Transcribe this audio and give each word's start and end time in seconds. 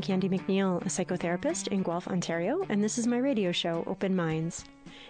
I'm 0.00 0.04
Candy 0.06 0.30
McNeil, 0.30 0.80
a 0.80 0.86
psychotherapist 0.86 1.68
in 1.68 1.82
Guelph, 1.82 2.08
Ontario, 2.08 2.64
and 2.70 2.82
this 2.82 2.96
is 2.96 3.06
my 3.06 3.18
radio 3.18 3.52
show, 3.52 3.84
Open 3.86 4.16
Minds. 4.16 4.64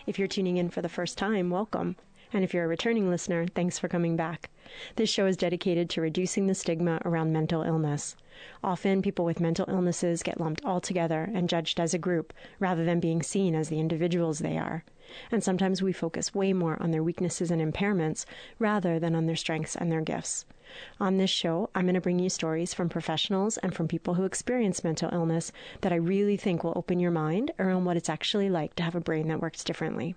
If 0.08 0.18
you're 0.18 0.26
tuning 0.26 0.56
in 0.56 0.68
for 0.68 0.82
the 0.82 0.88
first 0.88 1.16
time, 1.16 1.48
welcome. 1.48 1.94
And 2.32 2.42
if 2.42 2.52
you're 2.52 2.64
a 2.64 2.66
returning 2.66 3.08
listener, 3.08 3.46
thanks 3.46 3.78
for 3.78 3.86
coming 3.86 4.16
back. 4.16 4.50
This 4.96 5.08
show 5.08 5.26
is 5.26 5.36
dedicated 5.36 5.90
to 5.90 6.00
reducing 6.00 6.48
the 6.48 6.56
stigma 6.56 7.00
around 7.04 7.32
mental 7.32 7.62
illness. 7.62 8.16
Often, 8.64 9.02
people 9.02 9.24
with 9.24 9.38
mental 9.38 9.66
illnesses 9.68 10.24
get 10.24 10.40
lumped 10.40 10.64
all 10.64 10.80
together 10.80 11.30
and 11.32 11.48
judged 11.48 11.78
as 11.78 11.94
a 11.94 11.98
group 11.98 12.32
rather 12.58 12.84
than 12.84 12.98
being 12.98 13.22
seen 13.22 13.54
as 13.54 13.68
the 13.68 13.78
individuals 13.78 14.40
they 14.40 14.58
are. 14.58 14.82
And 15.30 15.42
sometimes 15.42 15.82
we 15.82 15.92
focus 15.92 16.34
way 16.34 16.52
more 16.52 16.76
on 16.80 16.90
their 16.90 17.02
weaknesses 17.02 17.50
and 17.50 17.60
impairments 17.60 18.24
rather 18.58 18.98
than 18.98 19.14
on 19.14 19.26
their 19.26 19.36
strengths 19.36 19.76
and 19.76 19.90
their 19.90 20.00
gifts. 20.00 20.44
On 21.00 21.16
this 21.16 21.30
show, 21.30 21.68
I'm 21.74 21.86
going 21.86 21.94
to 21.94 22.00
bring 22.00 22.18
you 22.18 22.30
stories 22.30 22.72
from 22.72 22.88
professionals 22.88 23.56
and 23.58 23.74
from 23.74 23.88
people 23.88 24.14
who 24.14 24.24
experience 24.24 24.84
mental 24.84 25.10
illness 25.12 25.50
that 25.80 25.92
I 25.92 25.96
really 25.96 26.36
think 26.36 26.62
will 26.62 26.74
open 26.76 27.00
your 27.00 27.10
mind 27.10 27.50
around 27.58 27.84
what 27.84 27.96
it's 27.96 28.08
actually 28.08 28.48
like 28.48 28.74
to 28.76 28.82
have 28.82 28.94
a 28.94 29.00
brain 29.00 29.28
that 29.28 29.40
works 29.40 29.64
differently. 29.64 30.14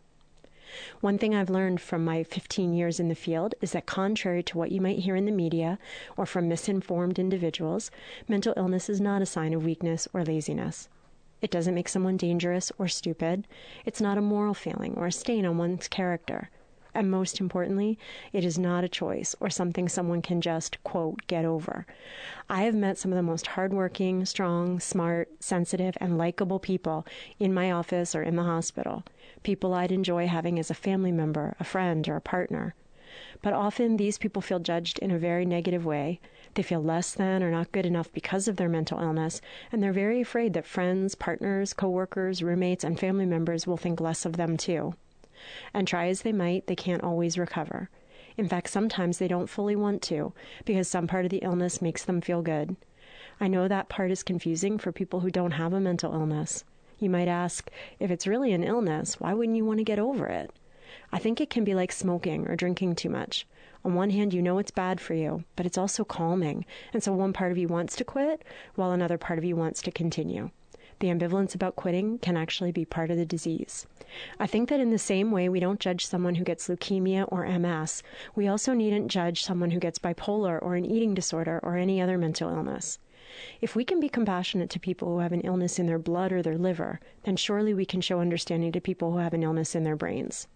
One 1.01 1.17
thing 1.17 1.35
I've 1.35 1.49
learned 1.49 1.81
from 1.81 2.03
my 2.03 2.23
15 2.23 2.73
years 2.73 2.99
in 2.99 3.07
the 3.07 3.15
field 3.15 3.53
is 3.61 3.73
that, 3.73 3.85
contrary 3.85 4.41
to 4.43 4.57
what 4.57 4.71
you 4.71 4.81
might 4.81 4.99
hear 4.99 5.15
in 5.15 5.25
the 5.25 5.31
media 5.31 5.77
or 6.17 6.25
from 6.25 6.47
misinformed 6.47 7.19
individuals, 7.19 7.91
mental 8.27 8.53
illness 8.57 8.89
is 8.89 8.99
not 8.99 9.21
a 9.21 9.27
sign 9.27 9.53
of 9.53 9.65
weakness 9.65 10.07
or 10.13 10.23
laziness. 10.23 10.89
It 11.43 11.51
doesn't 11.51 11.75
make 11.75 11.89
someone 11.89 12.15
dangerous 12.15 12.71
or 12.77 12.87
stupid. 12.87 13.45
It's 13.85 13.99
not 13.99 14.17
a 14.17 14.21
moral 14.21 14.53
failing 14.53 14.93
or 14.95 15.07
a 15.07 15.11
stain 15.11 15.45
on 15.45 15.57
one's 15.57 15.89
character. 15.89 16.49
And 16.93 17.11
most 17.11 17.41
importantly, 17.41 17.99
it 18.31 18.45
is 18.45 18.57
not 18.57 18.85
a 18.85 18.87
choice 18.87 19.35
or 19.41 19.49
something 19.49 19.89
someone 19.89 20.21
can 20.21 20.39
just, 20.39 20.81
quote, 20.85 21.27
get 21.27 21.43
over. 21.43 21.85
I 22.49 22.63
have 22.63 22.75
met 22.75 22.97
some 22.97 23.11
of 23.11 23.17
the 23.17 23.23
most 23.23 23.47
hardworking, 23.47 24.23
strong, 24.23 24.79
smart, 24.79 25.27
sensitive, 25.43 25.97
and 25.99 26.17
likable 26.17 26.59
people 26.59 27.05
in 27.39 27.53
my 27.53 27.73
office 27.73 28.15
or 28.15 28.23
in 28.23 28.37
the 28.37 28.43
hospital. 28.43 29.03
People 29.43 29.73
I'd 29.73 29.91
enjoy 29.91 30.27
having 30.27 30.57
as 30.57 30.71
a 30.71 30.75
family 30.75 31.11
member, 31.11 31.57
a 31.59 31.65
friend, 31.65 32.07
or 32.07 32.15
a 32.15 32.21
partner. 32.21 32.73
But 33.41 33.51
often 33.51 33.97
these 33.97 34.17
people 34.17 34.41
feel 34.41 34.59
judged 34.59 34.97
in 34.99 35.11
a 35.11 35.19
very 35.19 35.45
negative 35.45 35.85
way. 35.85 36.21
They 36.55 36.63
feel 36.63 36.83
less 36.83 37.13
than 37.13 37.41
or 37.43 37.51
not 37.51 37.71
good 37.71 37.85
enough 37.85 38.11
because 38.11 38.47
of 38.47 38.57
their 38.57 38.69
mental 38.69 38.99
illness, 38.99 39.41
and 39.71 39.81
they're 39.81 39.93
very 39.93 40.21
afraid 40.21 40.53
that 40.53 40.65
friends, 40.65 41.15
partners, 41.15 41.73
coworkers, 41.73 42.43
roommates, 42.43 42.83
and 42.83 42.99
family 42.99 43.25
members 43.25 43.65
will 43.65 43.77
think 43.77 43.99
less 43.99 44.25
of 44.25 44.37
them 44.37 44.57
too 44.57 44.95
and 45.73 45.87
try 45.87 46.07
as 46.07 46.21
they 46.21 46.31
might, 46.31 46.67
they 46.67 46.75
can't 46.75 47.03
always 47.03 47.37
recover. 47.37 47.89
In 48.37 48.47
fact, 48.47 48.69
sometimes 48.69 49.17
they 49.17 49.27
don't 49.27 49.49
fully 49.49 49.75
want 49.75 50.01
to 50.03 50.33
because 50.65 50.87
some 50.87 51.07
part 51.07 51.25
of 51.25 51.31
the 51.31 51.39
illness 51.39 51.81
makes 51.81 52.03
them 52.03 52.21
feel 52.21 52.41
good. 52.41 52.75
I 53.39 53.47
know 53.47 53.67
that 53.67 53.89
part 53.89 54.11
is 54.11 54.23
confusing 54.23 54.77
for 54.77 54.91
people 54.91 55.19
who 55.19 55.29
don't 55.29 55.51
have 55.51 55.73
a 55.73 55.79
mental 55.79 56.13
illness. 56.13 56.63
You 56.99 57.09
might 57.09 57.27
ask, 57.27 57.69
if 57.99 58.09
it's 58.09 58.27
really 58.27 58.53
an 58.53 58.63
illness, 58.63 59.19
why 59.19 59.33
wouldn't 59.33 59.57
you 59.57 59.65
want 59.65 59.79
to 59.79 59.83
get 59.83 59.99
over 59.99 60.27
it? 60.27 60.51
I 61.11 61.19
think 61.19 61.41
it 61.41 61.49
can 61.49 61.63
be 61.63 61.75
like 61.75 61.91
smoking 61.91 62.47
or 62.47 62.55
drinking 62.55 62.95
too 62.95 63.09
much. 63.09 63.45
On 63.85 63.93
one 63.95 64.09
hand, 64.11 64.33
you 64.33 64.41
know 64.41 64.59
it's 64.59 64.71
bad 64.71 65.01
for 65.01 65.13
you, 65.13 65.43
but 65.55 65.65
it's 65.65 65.77
also 65.77 66.03
calming, 66.03 66.65
and 66.93 67.03
so 67.03 67.13
one 67.13 67.33
part 67.33 67.51
of 67.51 67.57
you 67.57 67.67
wants 67.67 67.95
to 67.97 68.03
quit 68.03 68.43
while 68.75 68.91
another 68.91 69.17
part 69.17 69.37
of 69.37 69.45
you 69.45 69.55
wants 69.55 69.81
to 69.81 69.91
continue 69.91 70.51
the 71.03 71.09
ambivalence 71.09 71.53
about 71.53 71.75
quitting 71.75 72.17
can 72.19 72.37
actually 72.37 72.71
be 72.71 72.85
part 72.85 73.11
of 73.11 73.17
the 73.17 73.25
disease. 73.25 73.85
I 74.39 74.47
think 74.47 74.69
that 74.69 74.79
in 74.79 74.89
the 74.89 74.97
same 74.97 75.31
way 75.31 75.49
we 75.49 75.59
don't 75.59 75.81
judge 75.81 76.05
someone 76.05 76.35
who 76.35 76.45
gets 76.45 76.69
leukemia 76.69 77.25
or 77.29 77.45
MS, 77.45 78.03
we 78.35 78.47
also 78.47 78.73
needn't 78.73 79.11
judge 79.11 79.43
someone 79.43 79.71
who 79.71 79.81
gets 79.81 79.99
bipolar 79.99 80.61
or 80.61 80.75
an 80.75 80.85
eating 80.85 81.13
disorder 81.13 81.59
or 81.61 81.75
any 81.75 82.01
other 82.01 82.17
mental 82.17 82.49
illness. 82.49 82.99
If 83.59 83.75
we 83.75 83.83
can 83.83 83.99
be 83.99 84.07
compassionate 84.07 84.69
to 84.69 84.79
people 84.79 85.09
who 85.09 85.19
have 85.19 85.33
an 85.33 85.41
illness 85.41 85.77
in 85.77 85.87
their 85.87 85.99
blood 85.99 86.31
or 86.31 86.41
their 86.41 86.57
liver, 86.57 87.01
then 87.23 87.35
surely 87.35 87.73
we 87.73 87.85
can 87.85 87.99
show 87.99 88.21
understanding 88.21 88.71
to 88.71 88.79
people 88.79 89.11
who 89.11 89.17
have 89.17 89.33
an 89.33 89.43
illness 89.43 89.75
in 89.75 89.83
their 89.83 89.97
brains. 89.97 90.47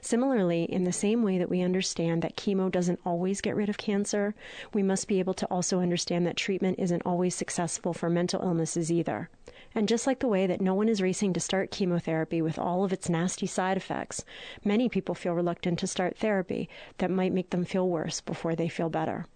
Similarly, 0.00 0.64
in 0.64 0.84
the 0.84 0.92
same 0.92 1.22
way 1.22 1.38
that 1.38 1.50
we 1.50 1.60
understand 1.60 2.22
that 2.22 2.36
chemo 2.36 2.70
doesn't 2.70 3.00
always 3.04 3.40
get 3.40 3.56
rid 3.56 3.68
of 3.68 3.78
cancer, 3.78 4.34
we 4.72 4.82
must 4.82 5.08
be 5.08 5.18
able 5.18 5.34
to 5.34 5.46
also 5.46 5.80
understand 5.80 6.26
that 6.26 6.36
treatment 6.36 6.78
isn't 6.78 7.02
always 7.04 7.34
successful 7.34 7.92
for 7.92 8.08
mental 8.08 8.42
illnesses 8.42 8.90
either. 8.90 9.28
And 9.74 9.88
just 9.88 10.06
like 10.06 10.20
the 10.20 10.28
way 10.28 10.46
that 10.46 10.60
no 10.60 10.74
one 10.74 10.88
is 10.88 11.02
racing 11.02 11.34
to 11.34 11.40
start 11.40 11.70
chemotherapy 11.70 12.40
with 12.40 12.58
all 12.58 12.84
of 12.84 12.92
its 12.92 13.08
nasty 13.08 13.46
side 13.46 13.76
effects, 13.76 14.24
many 14.64 14.88
people 14.88 15.14
feel 15.14 15.34
reluctant 15.34 15.78
to 15.80 15.86
start 15.86 16.16
therapy 16.16 16.68
that 16.98 17.10
might 17.10 17.32
make 17.32 17.50
them 17.50 17.64
feel 17.64 17.88
worse 17.88 18.20
before 18.20 18.54
they 18.54 18.68
feel 18.68 18.88
better. 18.88 19.26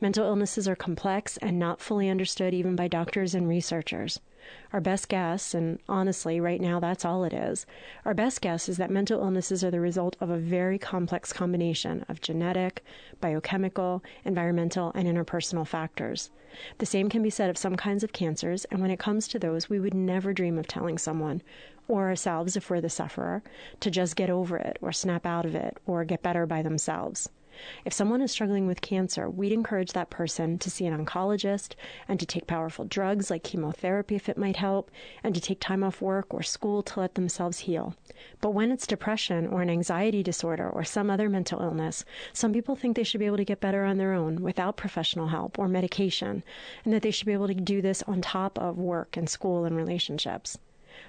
Mental 0.00 0.24
illnesses 0.24 0.68
are 0.68 0.76
complex 0.76 1.36
and 1.38 1.58
not 1.58 1.80
fully 1.80 2.08
understood 2.08 2.54
even 2.54 2.76
by 2.76 2.88
doctors 2.88 3.34
and 3.34 3.48
researchers. 3.48 4.20
Our 4.72 4.80
best 4.80 5.08
guess, 5.08 5.54
and 5.54 5.78
honestly, 5.88 6.40
right 6.40 6.60
now 6.60 6.80
that's 6.80 7.04
all 7.04 7.24
it 7.24 7.32
is, 7.32 7.66
our 8.04 8.14
best 8.14 8.40
guess 8.40 8.68
is 8.68 8.76
that 8.76 8.90
mental 8.90 9.20
illnesses 9.20 9.64
are 9.64 9.70
the 9.70 9.80
result 9.80 10.16
of 10.20 10.30
a 10.30 10.38
very 10.38 10.78
complex 10.78 11.32
combination 11.32 12.04
of 12.08 12.20
genetic, 12.20 12.84
biochemical, 13.20 14.02
environmental, 14.24 14.92
and 14.94 15.08
interpersonal 15.08 15.66
factors. 15.66 16.30
The 16.78 16.86
same 16.86 17.08
can 17.08 17.22
be 17.22 17.30
said 17.30 17.50
of 17.50 17.58
some 17.58 17.76
kinds 17.76 18.02
of 18.04 18.12
cancers, 18.12 18.64
and 18.66 18.80
when 18.80 18.90
it 18.90 18.98
comes 18.98 19.28
to 19.28 19.38
those, 19.38 19.68
we 19.68 19.80
would 19.80 19.94
never 19.94 20.32
dream 20.32 20.58
of 20.58 20.66
telling 20.66 20.98
someone, 20.98 21.42
or 21.86 22.08
ourselves 22.08 22.56
if 22.56 22.68
we're 22.70 22.80
the 22.80 22.90
sufferer, 22.90 23.42
to 23.80 23.90
just 23.90 24.16
get 24.16 24.30
over 24.30 24.56
it, 24.56 24.78
or 24.80 24.92
snap 24.92 25.26
out 25.26 25.46
of 25.46 25.54
it, 25.54 25.78
or 25.86 26.04
get 26.04 26.22
better 26.22 26.46
by 26.46 26.62
themselves. 26.62 27.28
If 27.84 27.92
someone 27.92 28.22
is 28.22 28.30
struggling 28.30 28.66
with 28.66 28.80
cancer, 28.80 29.28
we'd 29.28 29.52
encourage 29.52 29.92
that 29.92 30.10
person 30.10 30.58
to 30.58 30.70
see 30.70 30.86
an 30.86 31.04
oncologist 31.04 31.74
and 32.06 32.20
to 32.20 32.26
take 32.26 32.46
powerful 32.46 32.84
drugs 32.84 33.30
like 33.30 33.42
chemotherapy 33.42 34.14
if 34.14 34.28
it 34.28 34.38
might 34.38 34.56
help, 34.56 34.90
and 35.24 35.34
to 35.34 35.40
take 35.40 35.60
time 35.60 35.82
off 35.82 36.00
work 36.00 36.32
or 36.32 36.42
school 36.42 36.82
to 36.82 37.00
let 37.00 37.14
themselves 37.14 37.60
heal. 37.60 37.94
But 38.40 38.50
when 38.50 38.70
it's 38.70 38.86
depression 38.86 39.46
or 39.46 39.62
an 39.62 39.70
anxiety 39.70 40.22
disorder 40.22 40.68
or 40.68 40.84
some 40.84 41.10
other 41.10 41.28
mental 41.28 41.60
illness, 41.60 42.04
some 42.32 42.52
people 42.52 42.76
think 42.76 42.96
they 42.96 43.02
should 43.02 43.20
be 43.20 43.26
able 43.26 43.36
to 43.38 43.44
get 43.44 43.60
better 43.60 43.84
on 43.84 43.98
their 43.98 44.12
own 44.12 44.42
without 44.42 44.76
professional 44.76 45.28
help 45.28 45.58
or 45.58 45.68
medication, 45.68 46.44
and 46.84 46.92
that 46.94 47.02
they 47.02 47.10
should 47.10 47.26
be 47.26 47.32
able 47.32 47.48
to 47.48 47.54
do 47.54 47.82
this 47.82 48.02
on 48.04 48.20
top 48.20 48.58
of 48.58 48.78
work 48.78 49.16
and 49.16 49.28
school 49.28 49.64
and 49.64 49.76
relationships. 49.76 50.58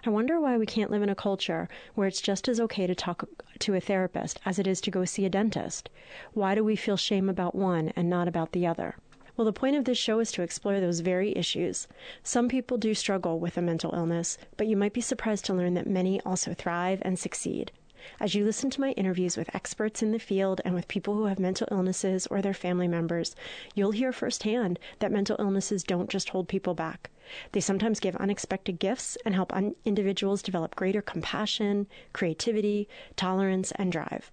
I 0.05 0.09
wonder 0.09 0.39
why 0.39 0.57
we 0.57 0.65
can't 0.65 0.91
live 0.91 1.01
in 1.01 1.09
a 1.09 1.15
culture 1.15 1.67
where 1.93 2.07
it's 2.07 2.21
just 2.21 2.47
as 2.47 2.59
okay 2.61 2.87
to 2.87 2.95
talk 2.95 3.27
to 3.59 3.75
a 3.75 3.81
therapist 3.81 4.39
as 4.45 4.57
it 4.57 4.65
is 4.65 4.79
to 4.81 4.91
go 4.91 5.03
see 5.03 5.25
a 5.25 5.29
dentist. 5.29 5.89
Why 6.33 6.55
do 6.55 6.63
we 6.63 6.77
feel 6.77 6.95
shame 6.95 7.27
about 7.27 7.53
one 7.53 7.91
and 7.97 8.09
not 8.09 8.27
about 8.27 8.53
the 8.53 8.65
other? 8.65 8.95
Well, 9.35 9.45
the 9.45 9.53
point 9.53 9.75
of 9.75 9.83
this 9.85 9.97
show 9.97 10.19
is 10.19 10.31
to 10.33 10.41
explore 10.41 10.79
those 10.79 11.01
very 11.01 11.35
issues. 11.35 11.87
Some 12.23 12.47
people 12.47 12.77
do 12.77 12.93
struggle 12.93 13.39
with 13.39 13.57
a 13.57 13.61
mental 13.61 13.93
illness, 13.93 14.37
but 14.55 14.67
you 14.67 14.77
might 14.77 14.93
be 14.93 15.01
surprised 15.01 15.43
to 15.45 15.53
learn 15.53 15.73
that 15.73 15.87
many 15.87 16.21
also 16.21 16.53
thrive 16.53 17.01
and 17.03 17.19
succeed. 17.19 17.71
As 18.19 18.35
you 18.35 18.45
listen 18.45 18.69
to 18.69 18.81
my 18.81 18.91
interviews 18.91 19.37
with 19.37 19.53
experts 19.55 20.01
in 20.01 20.11
the 20.11 20.19
field 20.19 20.61
and 20.63 20.73
with 20.75 20.87
people 20.87 21.15
who 21.15 21.25
have 21.25 21.39
mental 21.39 21.67
illnesses 21.71 22.27
or 22.27 22.41
their 22.41 22.53
family 22.53 22.87
members, 22.87 23.35
you'll 23.75 23.91
hear 23.91 24.11
firsthand 24.11 24.79
that 24.99 25.11
mental 25.11 25.35
illnesses 25.39 25.83
don't 25.83 26.09
just 26.09 26.29
hold 26.29 26.47
people 26.47 26.73
back. 26.73 27.09
They 27.51 27.59
sometimes 27.59 27.99
give 27.99 28.15
unexpected 28.15 28.79
gifts 28.79 29.17
and 29.25 29.35
help 29.35 29.53
un- 29.53 29.75
individuals 29.85 30.41
develop 30.41 30.75
greater 30.75 31.01
compassion, 31.01 31.87
creativity, 32.13 32.87
tolerance, 33.15 33.71
and 33.75 33.91
drive. 33.91 34.31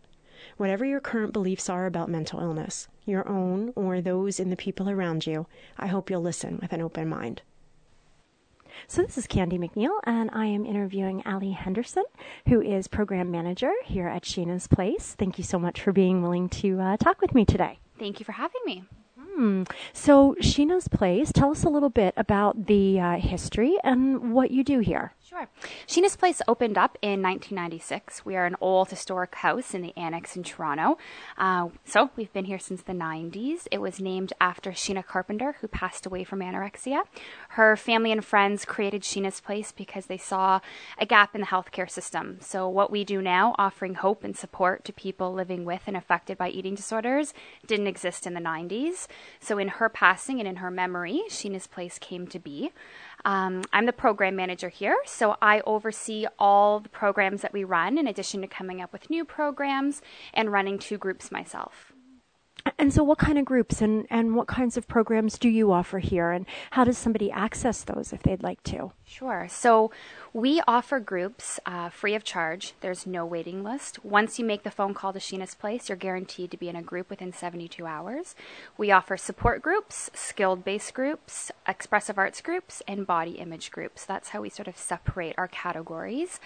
Whatever 0.56 0.84
your 0.84 1.00
current 1.00 1.32
beliefs 1.32 1.68
are 1.68 1.86
about 1.86 2.08
mental 2.08 2.40
illness, 2.40 2.88
your 3.04 3.28
own 3.28 3.72
or 3.74 4.00
those 4.00 4.40
in 4.40 4.50
the 4.50 4.56
people 4.56 4.88
around 4.88 5.26
you, 5.26 5.46
I 5.76 5.88
hope 5.88 6.08
you'll 6.08 6.22
listen 6.22 6.58
with 6.62 6.72
an 6.72 6.80
open 6.80 7.08
mind. 7.08 7.42
So, 8.88 9.02
this 9.02 9.18
is 9.18 9.26
Candy 9.26 9.58
McNeil, 9.58 9.98
and 10.04 10.30
I 10.32 10.46
am 10.46 10.64
interviewing 10.64 11.22
Ali 11.26 11.50
Henderson, 11.52 12.04
who 12.48 12.60
is 12.60 12.88
program 12.88 13.30
manager 13.30 13.72
here 13.84 14.08
at 14.08 14.22
Sheena's 14.22 14.66
Place. 14.66 15.14
Thank 15.18 15.38
you 15.38 15.44
so 15.44 15.58
much 15.58 15.80
for 15.80 15.92
being 15.92 16.22
willing 16.22 16.48
to 16.50 16.80
uh, 16.80 16.96
talk 16.96 17.20
with 17.20 17.34
me 17.34 17.44
today. 17.44 17.78
Thank 17.98 18.20
you 18.20 18.24
for 18.24 18.32
having 18.32 18.60
me. 18.64 18.84
Hmm. 19.18 19.64
So, 19.92 20.36
Sheena's 20.40 20.88
Place, 20.88 21.32
tell 21.32 21.50
us 21.50 21.64
a 21.64 21.68
little 21.68 21.90
bit 21.90 22.14
about 22.16 22.66
the 22.66 23.00
uh, 23.00 23.16
history 23.16 23.76
and 23.82 24.32
what 24.32 24.50
you 24.50 24.62
do 24.62 24.78
here. 24.78 25.12
Sure. 25.28 25.48
Sheena's 25.88 26.14
Place 26.14 26.40
opened 26.46 26.78
up 26.78 26.96
in 27.02 27.20
1996. 27.20 28.24
We 28.24 28.36
are 28.36 28.46
an 28.46 28.54
old 28.60 28.90
historic 28.90 29.34
house 29.34 29.74
in 29.74 29.82
the 29.82 29.92
Annex 29.96 30.36
in 30.36 30.44
Toronto. 30.44 30.98
Uh, 31.36 31.70
so 31.84 32.10
we've 32.14 32.32
been 32.32 32.44
here 32.44 32.60
since 32.60 32.82
the 32.82 32.92
90s. 32.92 33.66
It 33.72 33.80
was 33.80 33.98
named 33.98 34.32
after 34.40 34.70
Sheena 34.70 35.04
Carpenter, 35.04 35.56
who 35.60 35.66
passed 35.66 36.06
away 36.06 36.22
from 36.22 36.38
anorexia. 36.38 37.02
Her 37.48 37.76
family 37.76 38.12
and 38.12 38.24
friends 38.24 38.64
created 38.64 39.02
Sheena's 39.02 39.40
Place 39.40 39.72
because 39.72 40.06
they 40.06 40.16
saw 40.16 40.60
a 40.96 41.04
gap 41.04 41.34
in 41.34 41.40
the 41.40 41.48
healthcare 41.48 41.90
system. 41.90 42.38
So 42.40 42.68
what 42.68 42.92
we 42.92 43.02
do 43.02 43.20
now, 43.20 43.56
offering 43.58 43.94
hope 43.94 44.22
and 44.22 44.36
support 44.36 44.84
to 44.84 44.92
people 44.92 45.32
living 45.32 45.64
with 45.64 45.82
and 45.88 45.96
affected 45.96 46.38
by 46.38 46.50
eating 46.50 46.76
disorders, 46.76 47.34
didn't 47.66 47.88
exist 47.88 48.28
in 48.28 48.34
the 48.34 48.40
90s. 48.40 49.08
So 49.40 49.58
in 49.58 49.66
her 49.66 49.88
passing 49.88 50.38
and 50.38 50.46
in 50.46 50.56
her 50.56 50.70
memory, 50.70 51.22
Sheena's 51.30 51.66
Place 51.66 51.98
came 51.98 52.28
to 52.28 52.38
be. 52.38 52.70
Um, 53.26 53.64
I'm 53.72 53.86
the 53.86 53.92
program 53.92 54.36
manager 54.36 54.68
here, 54.68 54.96
so 55.04 55.36
I 55.42 55.60
oversee 55.66 56.26
all 56.38 56.78
the 56.78 56.88
programs 56.88 57.42
that 57.42 57.52
we 57.52 57.64
run 57.64 57.98
in 57.98 58.06
addition 58.06 58.40
to 58.42 58.46
coming 58.46 58.80
up 58.80 58.92
with 58.92 59.10
new 59.10 59.24
programs 59.24 60.00
and 60.32 60.52
running 60.52 60.78
two 60.78 60.96
groups 60.96 61.32
myself. 61.32 61.92
And 62.78 62.92
so, 62.92 63.02
what 63.02 63.18
kind 63.18 63.36
of 63.36 63.44
groups 63.44 63.82
and, 63.82 64.06
and 64.10 64.36
what 64.36 64.46
kinds 64.46 64.76
of 64.76 64.86
programs 64.86 65.38
do 65.38 65.48
you 65.48 65.72
offer 65.72 65.98
here? 65.98 66.30
And 66.30 66.46
how 66.70 66.84
does 66.84 66.98
somebody 66.98 67.30
access 67.32 67.82
those 67.82 68.12
if 68.12 68.22
they'd 68.22 68.44
like 68.44 68.62
to? 68.64 68.92
Sure. 69.08 69.46
So, 69.48 69.92
we 70.36 70.60
offer 70.68 71.00
groups 71.00 71.58
uh, 71.64 71.88
free 71.88 72.14
of 72.14 72.22
charge. 72.22 72.74
There's 72.82 73.06
no 73.06 73.24
waiting 73.24 73.64
list. 73.64 74.04
Once 74.04 74.38
you 74.38 74.44
make 74.44 74.64
the 74.64 74.70
phone 74.70 74.92
call 74.92 75.14
to 75.14 75.18
Sheena's 75.18 75.54
Place, 75.54 75.88
you're 75.88 75.96
guaranteed 75.96 76.50
to 76.50 76.58
be 76.58 76.68
in 76.68 76.76
a 76.76 76.82
group 76.82 77.08
within 77.08 77.32
72 77.32 77.86
hours. 77.86 78.34
We 78.76 78.90
offer 78.90 79.16
support 79.16 79.62
groups, 79.62 80.10
skilled 80.12 80.62
based 80.62 80.92
groups, 80.92 81.50
expressive 81.66 82.18
arts 82.18 82.42
groups, 82.42 82.82
and 82.86 83.06
body 83.06 83.38
image 83.38 83.70
groups. 83.70 84.04
That's 84.04 84.28
how 84.28 84.42
we 84.42 84.50
sort 84.50 84.68
of 84.68 84.76
separate 84.76 85.34
our 85.38 85.48
categories. 85.48 86.38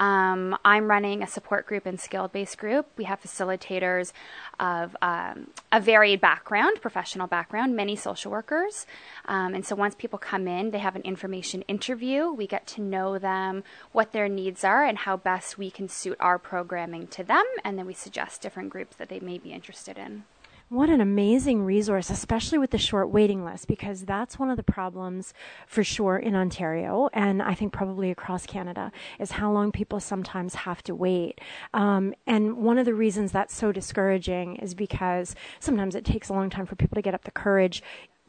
Um, 0.00 0.58
I'm 0.64 0.90
running 0.90 1.22
a 1.22 1.28
support 1.28 1.66
group 1.66 1.86
and 1.86 2.00
skilled 2.00 2.32
based 2.32 2.58
group. 2.58 2.86
We 2.96 3.04
have 3.04 3.22
facilitators 3.22 4.12
of 4.58 4.96
um, 5.02 5.52
a 5.70 5.80
varied 5.80 6.20
background, 6.20 6.80
professional 6.80 7.28
background, 7.28 7.76
many 7.76 7.94
social 7.94 8.32
workers. 8.32 8.86
Um, 9.26 9.54
and 9.54 9.64
so 9.64 9.76
once 9.76 9.94
people 9.94 10.18
come 10.18 10.48
in, 10.48 10.72
they 10.72 10.78
have 10.78 10.96
an 10.96 11.02
information 11.02 11.62
interview. 11.68 12.05
We 12.06 12.46
get 12.46 12.66
to 12.68 12.80
know 12.80 13.18
them 13.18 13.56
them 13.56 13.64
what 13.92 14.12
their 14.12 14.28
needs 14.28 14.64
are 14.64 14.84
and 14.84 14.98
how 14.98 15.16
best 15.16 15.58
we 15.58 15.70
can 15.70 15.88
suit 15.88 16.16
our 16.20 16.38
programming 16.38 17.06
to 17.08 17.24
them, 17.24 17.44
and 17.64 17.78
then 17.78 17.86
we 17.86 17.94
suggest 17.94 18.40
different 18.40 18.70
groups 18.70 18.96
that 18.96 19.08
they 19.08 19.20
may 19.20 19.38
be 19.38 19.52
interested 19.52 19.98
in. 19.98 20.24
What 20.68 20.90
an 20.90 21.00
amazing 21.00 21.62
resource, 21.62 22.10
especially 22.10 22.58
with 22.58 22.72
the 22.72 22.78
short 22.78 23.10
waiting 23.10 23.44
list, 23.44 23.68
because 23.68 24.04
that's 24.04 24.36
one 24.36 24.50
of 24.50 24.56
the 24.56 24.64
problems 24.64 25.32
for 25.64 25.84
sure 25.84 26.16
in 26.16 26.34
Ontario, 26.34 27.08
and 27.12 27.40
I 27.40 27.54
think 27.54 27.72
probably 27.72 28.10
across 28.10 28.46
Canada, 28.46 28.90
is 29.20 29.32
how 29.32 29.52
long 29.52 29.70
people 29.70 30.00
sometimes 30.00 30.56
have 30.56 30.82
to 30.84 30.94
wait. 30.94 31.40
Um, 31.72 32.14
and 32.26 32.56
one 32.56 32.78
of 32.78 32.84
the 32.84 32.94
reasons 32.94 33.30
that's 33.30 33.54
so 33.54 33.70
discouraging 33.70 34.56
is 34.56 34.74
because 34.74 35.36
sometimes 35.60 35.94
it 35.94 36.04
takes 36.04 36.28
a 36.28 36.32
long 36.32 36.50
time 36.50 36.66
for 36.66 36.74
people 36.74 36.96
to 36.96 37.02
get 37.02 37.14
up 37.14 37.22
the 37.22 37.30
courage 37.30 37.80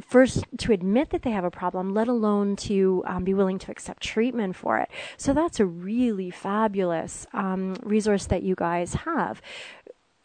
first 0.01 0.45
to 0.57 0.71
admit 0.71 1.09
that 1.09 1.23
they 1.23 1.31
have 1.31 1.43
a 1.43 1.51
problem, 1.51 1.93
let 1.93 2.07
alone 2.07 2.55
to 2.55 3.03
um, 3.07 3.23
be 3.23 3.33
willing 3.33 3.59
to 3.59 3.71
accept 3.71 4.03
treatment 4.03 4.55
for 4.55 4.77
it. 4.77 4.89
So 5.17 5.33
that's 5.33 5.59
a 5.59 5.65
really 5.65 6.29
fabulous 6.29 7.25
um, 7.33 7.75
resource 7.83 8.25
that 8.27 8.43
you 8.43 8.55
guys 8.55 8.93
have. 8.93 9.41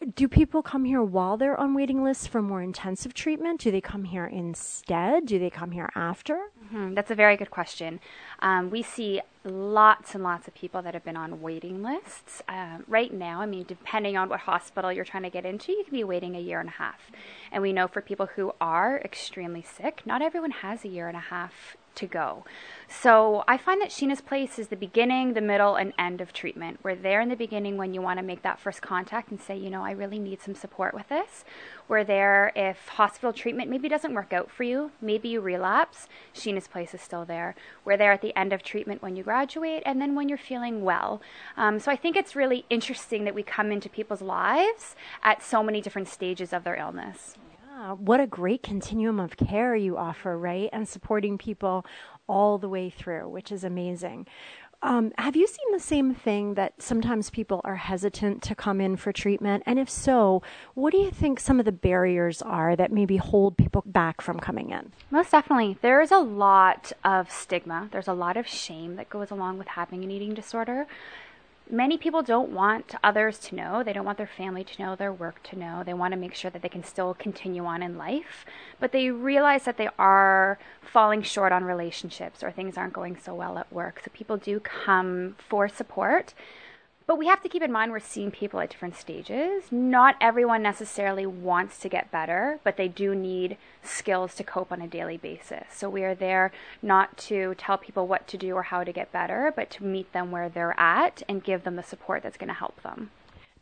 Do 0.03 0.27
people 0.27 0.61
come 0.61 0.83
here 0.83 1.01
while 1.01 1.37
they're 1.37 1.57
on 1.57 1.73
waiting 1.73 2.03
lists 2.03 2.27
for 2.27 2.41
more 2.41 2.61
intensive 2.61 3.13
treatment? 3.13 3.61
Do 3.61 3.71
they 3.71 3.79
come 3.79 4.03
here 4.03 4.25
instead? 4.25 5.25
Do 5.25 5.39
they 5.39 5.49
come 5.49 5.71
here 5.71 5.89
after? 5.95 6.49
Mm-hmm. 6.65 6.93
That's 6.93 7.09
a 7.09 7.15
very 7.15 7.37
good 7.37 7.49
question. 7.49 8.01
Um, 8.39 8.69
we 8.69 8.83
see 8.83 9.21
lots 9.45 10.13
and 10.13 10.23
lots 10.23 10.47
of 10.47 10.53
people 10.53 10.81
that 10.81 10.93
have 10.93 11.05
been 11.05 11.15
on 11.15 11.41
waiting 11.41 11.81
lists. 11.81 12.41
Uh, 12.49 12.79
right 12.87 13.13
now, 13.13 13.41
I 13.41 13.45
mean, 13.45 13.63
depending 13.65 14.17
on 14.17 14.27
what 14.27 14.41
hospital 14.41 14.91
you're 14.91 15.05
trying 15.05 15.23
to 15.23 15.29
get 15.29 15.45
into, 15.45 15.71
you 15.71 15.83
can 15.85 15.93
be 15.93 16.03
waiting 16.03 16.35
a 16.35 16.39
year 16.39 16.59
and 16.59 16.69
a 16.69 16.73
half. 16.73 17.09
And 17.51 17.61
we 17.61 17.71
know 17.71 17.87
for 17.87 18.01
people 18.01 18.27
who 18.35 18.53
are 18.59 18.99
extremely 18.99 19.61
sick, 19.61 20.01
not 20.05 20.21
everyone 20.21 20.51
has 20.51 20.83
a 20.83 20.89
year 20.89 21.07
and 21.07 21.17
a 21.17 21.21
half 21.21 21.77
to 21.95 22.07
go. 22.07 22.45
So 22.87 23.43
I 23.47 23.57
find 23.57 23.81
that 23.81 23.89
Sheena's 23.89 24.21
Place 24.21 24.59
is 24.59 24.67
the 24.67 24.75
beginning, 24.75 25.33
the 25.33 25.41
middle, 25.41 25.75
and 25.75 25.93
end 25.97 26.21
of 26.21 26.31
treatment. 26.31 26.79
We're 26.83 26.95
there 26.95 27.21
in 27.21 27.29
the 27.29 27.35
beginning 27.35 27.75
when 27.75 27.93
you 27.93 28.01
want 28.01 28.19
to 28.19 28.25
make 28.25 28.43
that 28.43 28.59
first 28.59 28.81
contact 28.81 29.31
and 29.31 29.41
say, 29.41 29.57
you 29.57 29.69
know, 29.69 29.83
I 29.83 29.91
really 29.91 30.19
need 30.19 30.41
some 30.41 30.53
support 30.53 30.93
with 30.93 31.09
this. 31.09 31.43
We're 31.87 32.03
there 32.03 32.51
if 32.55 32.87
hospital 32.89 33.33
treatment 33.33 33.69
maybe 33.69 33.89
doesn't 33.89 34.13
work 34.13 34.31
out 34.31 34.51
for 34.51 34.63
you, 34.63 34.91
maybe 35.01 35.29
you 35.29 35.41
relapse, 35.41 36.07
Sheena's 36.33 36.67
Place 36.67 36.93
is 36.93 37.01
still 37.01 37.25
there. 37.25 37.55
We're 37.83 37.97
there 37.97 38.11
at 38.11 38.21
the 38.21 38.37
end 38.37 38.53
of 38.53 38.63
treatment 38.63 39.01
when 39.01 39.15
you 39.15 39.23
graduate 39.23 39.83
and 39.85 39.99
then 39.99 40.15
when 40.15 40.29
you're 40.29 40.37
feeling 40.37 40.83
well. 40.83 41.21
Um, 41.57 41.79
so 41.79 41.91
I 41.91 41.95
think 41.95 42.15
it's 42.15 42.35
really 42.35 42.65
interesting 42.69 43.25
that 43.25 43.35
we 43.35 43.43
come 43.43 43.71
into 43.71 43.89
people's 43.89 44.21
lives 44.21 44.95
at 45.23 45.43
so 45.43 45.63
many 45.63 45.81
different 45.81 46.07
stages 46.07 46.53
of 46.53 46.63
their 46.63 46.75
illness. 46.75 47.35
Yeah, 47.75 47.93
what 47.93 48.19
a 48.19 48.27
great 48.27 48.61
continuum 48.61 49.19
of 49.19 49.35
care 49.35 49.75
you 49.75 49.97
offer, 49.97 50.37
right? 50.37 50.69
And 50.71 50.87
supporting 50.87 51.39
people 51.39 51.85
all 52.27 52.59
the 52.59 52.69
way 52.69 52.91
through, 52.91 53.29
which 53.29 53.51
is 53.51 53.63
amazing. 53.63 54.27
Um, 54.83 55.11
have 55.17 55.35
you 55.35 55.47
seen 55.47 55.71
the 55.71 55.79
same 55.79 56.13
thing 56.13 56.53
that 56.53 56.81
sometimes 56.81 57.29
people 57.29 57.61
are 57.63 57.77
hesitant 57.77 58.43
to 58.43 58.53
come 58.53 58.79
in 58.79 58.95
for 58.95 59.11
treatment? 59.11 59.63
And 59.65 59.79
if 59.79 59.89
so, 59.89 60.43
what 60.75 60.91
do 60.91 60.99
you 60.99 61.09
think 61.09 61.39
some 61.39 61.57
of 61.57 61.65
the 61.65 61.71
barriers 61.71 62.41
are 62.41 62.75
that 62.75 62.91
maybe 62.91 63.17
hold 63.17 63.57
people 63.57 63.81
back 63.85 64.21
from 64.21 64.39
coming 64.39 64.69
in? 64.69 64.91
Most 65.09 65.31
definitely. 65.31 65.77
There 65.81 66.01
is 66.01 66.11
a 66.11 66.19
lot 66.19 66.91
of 67.03 67.31
stigma, 67.31 67.87
there's 67.91 68.09
a 68.09 68.13
lot 68.13 68.37
of 68.37 68.45
shame 68.47 68.97
that 68.97 69.09
goes 69.09 69.31
along 69.31 69.57
with 69.57 69.69
having 69.69 70.03
an 70.03 70.11
eating 70.11 70.33
disorder 70.33 70.85
many 71.69 71.97
people 71.97 72.21
don't 72.21 72.49
want 72.49 72.95
others 73.03 73.39
to 73.39 73.55
know. 73.55 73.83
They 73.83 73.93
don't 73.93 74.05
want 74.05 74.17
their 74.17 74.27
family 74.27 74.63
to 74.63 74.81
know, 74.81 74.95
their 74.95 75.13
work 75.13 75.41
to 75.43 75.57
know. 75.57 75.83
They 75.83 75.93
want 75.93 76.13
to 76.13 76.19
make 76.19 76.35
sure 76.35 76.51
that 76.51 76.61
they 76.61 76.69
can 76.69 76.83
still 76.83 77.13
continue 77.13 77.65
on 77.65 77.81
in 77.81 77.97
life. 77.97 78.45
But 78.79 78.91
they 78.91 79.09
realize 79.09 79.63
that 79.65 79.77
they 79.77 79.89
are 79.97 80.59
falling 80.81 81.21
short 81.21 81.51
on 81.51 81.63
relationships 81.63 82.43
or 82.43 82.51
things 82.51 82.77
aren't 82.77 82.93
going 82.93 83.17
so 83.17 83.33
well 83.33 83.57
at 83.57 83.71
work. 83.71 84.01
So 84.03 84.11
people 84.13 84.37
do 84.37 84.59
come 84.59 85.35
for 85.37 85.67
support. 85.67 86.33
But 87.05 87.17
we 87.17 87.27
have 87.27 87.41
to 87.43 87.49
keep 87.49 87.61
in 87.61 87.71
mind 87.71 87.91
we're 87.91 87.99
seeing 87.99 88.31
people 88.31 88.59
at 88.61 88.69
different 88.69 88.95
stages. 88.95 89.65
Not 89.71 90.15
everyone 90.21 90.63
necessarily 90.63 91.25
wants 91.25 91.79
to 91.79 91.89
get 91.89 92.11
better, 92.11 92.59
but 92.63 92.77
they 92.77 92.87
do 92.87 93.13
need 93.13 93.57
skills 93.81 94.35
to 94.35 94.43
cope 94.43 94.71
on 94.71 94.81
a 94.81 94.87
daily 94.87 95.17
basis. 95.17 95.65
So 95.73 95.89
we 95.89 96.03
are 96.03 96.15
there 96.15 96.51
not 96.81 97.17
to 97.29 97.55
tell 97.55 97.77
people 97.77 98.07
what 98.07 98.27
to 98.29 98.37
do 98.37 98.55
or 98.55 98.63
how 98.63 98.83
to 98.85 98.93
get 98.93 99.11
better, 99.11 99.51
but 99.53 99.69
to 99.71 99.83
meet 99.83 100.13
them 100.13 100.31
where 100.31 100.47
they're 100.47 100.79
at 100.79 101.23
and 101.27 101.43
give 101.43 101.63
them 101.63 101.75
the 101.75 101.83
support 101.83 102.23
that's 102.23 102.37
going 102.37 102.47
to 102.47 102.53
help 102.53 102.81
them. 102.83 103.11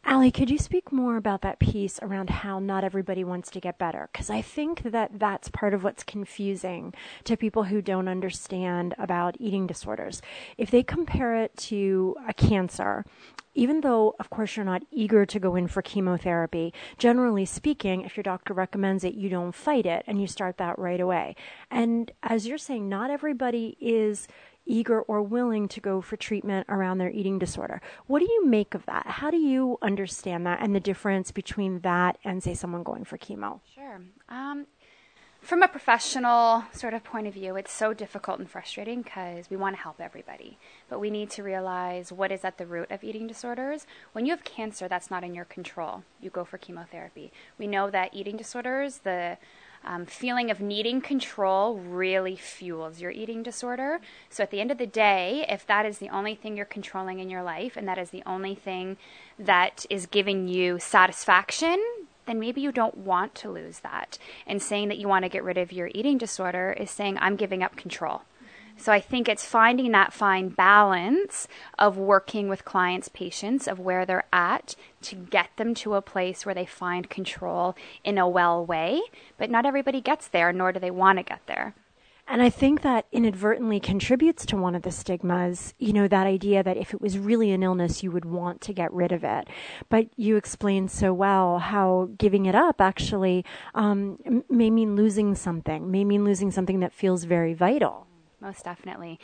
Ali, 0.03 0.31
could 0.31 0.49
you 0.49 0.57
speak 0.57 0.91
more 0.91 1.15
about 1.15 1.41
that 1.41 1.59
piece 1.59 1.99
around 2.01 2.29
how 2.29 2.57
not 2.57 2.83
everybody 2.83 3.23
wants 3.23 3.51
to 3.51 3.59
get 3.59 3.77
better? 3.77 4.09
Because 4.11 4.31
I 4.31 4.41
think 4.41 4.81
that 4.83 5.19
that's 5.19 5.49
part 5.49 5.75
of 5.75 5.83
what's 5.83 6.03
confusing 6.03 6.93
to 7.23 7.37
people 7.37 7.65
who 7.65 7.83
don't 7.83 8.07
understand 8.07 8.95
about 8.97 9.37
eating 9.39 9.67
disorders. 9.67 10.21
If 10.57 10.71
they 10.71 10.81
compare 10.81 11.35
it 11.35 11.55
to 11.57 12.15
a 12.27 12.33
cancer, 12.33 13.05
even 13.53 13.81
though, 13.81 14.15
of 14.19 14.29
course, 14.29 14.55
you're 14.55 14.65
not 14.65 14.83
eager 14.91 15.25
to 15.25 15.39
go 15.39 15.55
in 15.55 15.67
for 15.67 15.81
chemotherapy, 15.81 16.73
generally 16.97 17.45
speaking, 17.45 18.01
if 18.01 18.17
your 18.17 18.23
doctor 18.23 18.53
recommends 18.53 19.03
it, 19.03 19.13
you 19.13 19.29
don't 19.29 19.53
fight 19.53 19.85
it 19.85 20.03
and 20.07 20.19
you 20.19 20.25
start 20.25 20.57
that 20.57 20.79
right 20.79 20.99
away. 20.99 21.35
And 21.69 22.11
as 22.23 22.47
you're 22.47 22.57
saying, 22.57 22.89
not 22.89 23.11
everybody 23.11 23.77
is 23.79 24.27
eager 24.65 25.01
or 25.01 25.21
willing 25.21 25.67
to 25.67 25.79
go 25.79 26.01
for 26.01 26.15
treatment 26.15 26.67
around 26.69 26.97
their 26.97 27.11
eating 27.11 27.39
disorder. 27.39 27.81
What 28.07 28.19
do 28.19 28.25
you 28.25 28.45
make 28.45 28.73
of 28.73 28.85
that? 28.85 29.05
How 29.05 29.31
do 29.31 29.37
you 29.37 29.77
understand 29.81 30.45
that 30.45 30.59
and 30.61 30.75
the 30.75 30.79
difference 30.79 31.31
between 31.31 31.79
that 31.81 32.17
and, 32.23 32.43
say, 32.43 32.53
someone 32.53 32.83
going 32.83 33.03
for 33.03 33.17
chemo? 33.17 33.59
Sure. 33.73 34.01
Um, 34.29 34.67
from 35.41 35.63
a 35.63 35.67
professional 35.67 36.65
sort 36.71 36.93
of 36.93 37.03
point 37.03 37.25
of 37.25 37.33
view, 37.33 37.55
it's 37.55 37.73
so 37.73 37.95
difficult 37.95 38.37
and 38.37 38.49
frustrating 38.49 39.01
because 39.01 39.49
we 39.49 39.57
want 39.57 39.75
to 39.75 39.81
help 39.81 39.99
everybody. 39.99 40.59
But 40.87 40.99
we 40.99 41.09
need 41.09 41.31
to 41.31 41.41
realize 41.41 42.11
what 42.11 42.31
is 42.31 42.45
at 42.45 42.59
the 42.59 42.67
root 42.67 42.91
of 42.91 43.03
eating 43.03 43.25
disorders. 43.25 43.87
When 44.13 44.27
you 44.27 44.33
have 44.33 44.43
cancer, 44.43 44.87
that's 44.87 45.09
not 45.09 45.23
in 45.23 45.33
your 45.33 45.45
control. 45.45 46.03
You 46.21 46.29
go 46.29 46.45
for 46.45 46.59
chemotherapy. 46.59 47.31
We 47.57 47.65
know 47.65 47.89
that 47.89 48.13
eating 48.13 48.37
disorders, 48.37 48.99
the 48.99 49.39
um, 49.83 50.05
feeling 50.05 50.51
of 50.51 50.59
needing 50.59 51.01
control 51.01 51.77
really 51.77 52.35
fuels 52.35 53.01
your 53.01 53.11
eating 53.11 53.43
disorder. 53.43 53.99
So 54.29 54.43
at 54.43 54.51
the 54.51 54.61
end 54.61 54.71
of 54.71 54.77
the 54.77 54.87
day, 54.87 55.45
if 55.49 55.65
that 55.67 55.85
is 55.85 55.97
the 55.97 56.09
only 56.09 56.35
thing 56.35 56.55
you're 56.55 56.65
controlling 56.65 57.19
in 57.19 57.29
your 57.29 57.43
life 57.43 57.75
and 57.75 57.87
that 57.87 57.97
is 57.97 58.11
the 58.11 58.23
only 58.25 58.55
thing 58.55 58.97
that 59.39 59.85
is 59.89 60.05
giving 60.05 60.47
you 60.47 60.77
satisfaction, 60.79 61.83
then 62.27 62.39
maybe 62.39 62.61
you 62.61 62.71
don't 62.71 62.97
want 62.97 63.33
to 63.35 63.51
lose 63.51 63.79
that. 63.79 64.17
And 64.45 64.61
saying 64.61 64.89
that 64.89 64.97
you 64.97 65.07
want 65.07 65.23
to 65.23 65.29
get 65.29 65.43
rid 65.43 65.57
of 65.57 65.71
your 65.71 65.89
eating 65.93 66.17
disorder 66.17 66.71
is 66.71 66.91
saying, 66.91 67.17
I'm 67.19 67.35
giving 67.35 67.63
up 67.63 67.75
control. 67.75 68.21
So 68.81 68.91
I 68.91 68.99
think 68.99 69.29
it's 69.29 69.45
finding 69.45 69.91
that 69.91 70.11
fine 70.11 70.49
balance 70.49 71.47
of 71.77 71.97
working 71.97 72.49
with 72.49 72.65
clients' 72.65 73.09
patients 73.09 73.67
of 73.67 73.79
where 73.79 74.07
they're 74.07 74.25
at 74.33 74.75
to 75.03 75.15
get 75.15 75.55
them 75.57 75.75
to 75.75 75.93
a 75.93 76.01
place 76.01 76.47
where 76.47 76.55
they 76.55 76.65
find 76.65 77.07
control 77.07 77.75
in 78.03 78.17
a 78.17 78.27
well 78.27 78.65
way. 78.65 79.03
But 79.37 79.51
not 79.51 79.67
everybody 79.67 80.01
gets 80.01 80.27
there, 80.27 80.51
nor 80.51 80.71
do 80.71 80.79
they 80.79 80.89
want 80.89 81.19
to 81.19 81.23
get 81.23 81.45
there. 81.45 81.75
And 82.27 82.41
I 82.41 82.49
think 82.49 82.81
that 82.81 83.05
inadvertently 83.11 83.79
contributes 83.79 84.47
to 84.47 84.57
one 84.57 84.73
of 84.73 84.81
the 84.81 84.91
stigmas, 84.91 85.75
you 85.77 85.93
know, 85.93 86.07
that 86.07 86.25
idea 86.25 86.63
that 86.63 86.77
if 86.77 86.91
it 86.91 87.01
was 87.01 87.19
really 87.19 87.51
an 87.51 87.61
illness, 87.61 88.01
you 88.01 88.09
would 88.09 88.25
want 88.25 88.61
to 88.61 88.73
get 88.73 88.91
rid 88.91 89.11
of 89.11 89.23
it. 89.23 89.47
But 89.89 90.07
you 90.15 90.37
explained 90.37 90.89
so 90.89 91.13
well 91.13 91.59
how 91.59 92.09
giving 92.17 92.47
it 92.47 92.55
up 92.55 92.81
actually 92.81 93.45
um, 93.75 94.43
may 94.49 94.71
mean 94.71 94.95
losing 94.95 95.35
something, 95.35 95.91
may 95.91 96.03
mean 96.03 96.25
losing 96.25 96.49
something 96.49 96.79
that 96.79 96.93
feels 96.93 97.25
very 97.25 97.53
vital 97.53 98.07
most 98.41 98.65
definitely. 98.65 99.19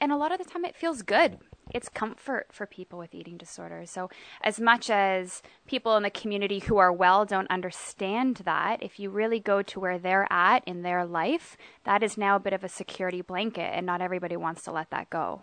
And 0.00 0.12
a 0.12 0.16
lot 0.16 0.32
of 0.32 0.38
the 0.38 0.44
time 0.44 0.64
it 0.64 0.76
feels 0.76 1.02
good. 1.02 1.38
It's 1.72 1.88
comfort 1.88 2.48
for 2.50 2.66
people 2.66 2.98
with 2.98 3.14
eating 3.14 3.36
disorders. 3.36 3.90
So, 3.90 4.10
as 4.42 4.58
much 4.60 4.90
as 4.90 5.42
people 5.66 5.96
in 5.96 6.02
the 6.02 6.10
community 6.10 6.60
who 6.60 6.78
are 6.78 6.92
well 6.92 7.24
don't 7.24 7.50
understand 7.50 8.42
that, 8.44 8.82
if 8.82 8.98
you 8.98 9.10
really 9.10 9.40
go 9.40 9.62
to 9.62 9.80
where 9.80 9.98
they're 9.98 10.26
at 10.30 10.64
in 10.66 10.82
their 10.82 11.04
life, 11.04 11.56
that 11.84 12.02
is 12.02 12.18
now 12.18 12.36
a 12.36 12.40
bit 12.40 12.52
of 12.52 12.64
a 12.64 12.68
security 12.68 13.22
blanket, 13.22 13.70
and 13.72 13.86
not 13.86 14.00
everybody 14.00 14.36
wants 14.36 14.62
to 14.62 14.72
let 14.72 14.90
that 14.90 15.10
go. 15.10 15.42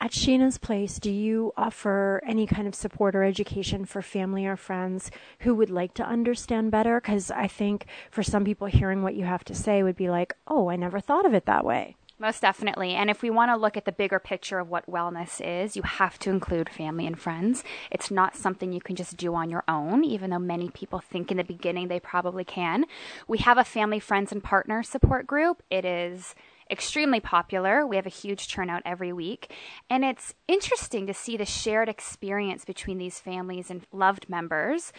At 0.00 0.10
Sheena's 0.10 0.58
Place, 0.58 0.98
do 0.98 1.10
you 1.10 1.52
offer 1.56 2.20
any 2.26 2.46
kind 2.46 2.66
of 2.66 2.74
support 2.74 3.14
or 3.14 3.22
education 3.24 3.84
for 3.84 4.02
family 4.02 4.44
or 4.44 4.56
friends 4.56 5.10
who 5.40 5.54
would 5.54 5.70
like 5.70 5.94
to 5.94 6.04
understand 6.04 6.70
better? 6.70 7.00
Because 7.00 7.30
I 7.30 7.46
think 7.46 7.86
for 8.10 8.22
some 8.22 8.44
people, 8.44 8.66
hearing 8.66 9.02
what 9.02 9.14
you 9.14 9.24
have 9.24 9.44
to 9.44 9.54
say 9.54 9.82
would 9.82 9.96
be 9.96 10.10
like, 10.10 10.34
oh, 10.46 10.68
I 10.68 10.76
never 10.76 11.00
thought 11.00 11.24
of 11.24 11.32
it 11.32 11.46
that 11.46 11.64
way. 11.64 11.96
Most 12.18 12.42
definitely. 12.42 12.94
And 12.94 13.10
if 13.10 13.22
we 13.22 13.30
want 13.30 13.50
to 13.50 13.56
look 13.56 13.76
at 13.76 13.86
the 13.86 13.92
bigger 13.92 14.20
picture 14.20 14.60
of 14.60 14.70
what 14.70 14.88
wellness 14.88 15.40
is, 15.44 15.74
you 15.74 15.82
have 15.82 16.16
to 16.20 16.30
include 16.30 16.68
family 16.68 17.06
and 17.08 17.18
friends. 17.18 17.64
It's 17.90 18.10
not 18.10 18.36
something 18.36 18.72
you 18.72 18.80
can 18.80 18.94
just 18.94 19.16
do 19.16 19.34
on 19.34 19.50
your 19.50 19.64
own, 19.66 20.04
even 20.04 20.30
though 20.30 20.38
many 20.38 20.70
people 20.70 21.00
think 21.00 21.32
in 21.32 21.38
the 21.38 21.44
beginning 21.44 21.88
they 21.88 21.98
probably 21.98 22.44
can. 22.44 22.84
We 23.26 23.38
have 23.38 23.58
a 23.58 23.64
family, 23.64 23.98
friends, 23.98 24.30
and 24.30 24.44
partner 24.44 24.84
support 24.84 25.26
group. 25.26 25.62
It 25.70 25.84
is 25.84 26.36
extremely 26.70 27.18
popular. 27.18 27.84
We 27.84 27.96
have 27.96 28.06
a 28.06 28.10
huge 28.10 28.48
turnout 28.48 28.82
every 28.84 29.12
week. 29.12 29.52
And 29.90 30.04
it's 30.04 30.34
interesting 30.46 31.08
to 31.08 31.14
see 31.14 31.36
the 31.36 31.44
shared 31.44 31.88
experience 31.88 32.64
between 32.64 32.98
these 32.98 33.18
families 33.18 33.70
and 33.70 33.86
loved 33.92 34.28
members. 34.28 34.92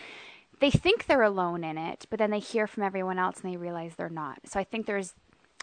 They 0.59 0.71
think 0.71 1.05
they're 1.05 1.21
alone 1.21 1.63
in 1.63 1.77
it, 1.77 2.05
but 2.09 2.19
then 2.19 2.31
they 2.31 2.39
hear 2.39 2.67
from 2.67 2.83
everyone 2.83 3.19
else 3.19 3.41
and 3.41 3.51
they 3.51 3.57
realize 3.57 3.95
they're 3.95 4.09
not. 4.09 4.39
So 4.45 4.59
I 4.59 4.63
think 4.63 4.85
there's 4.85 5.13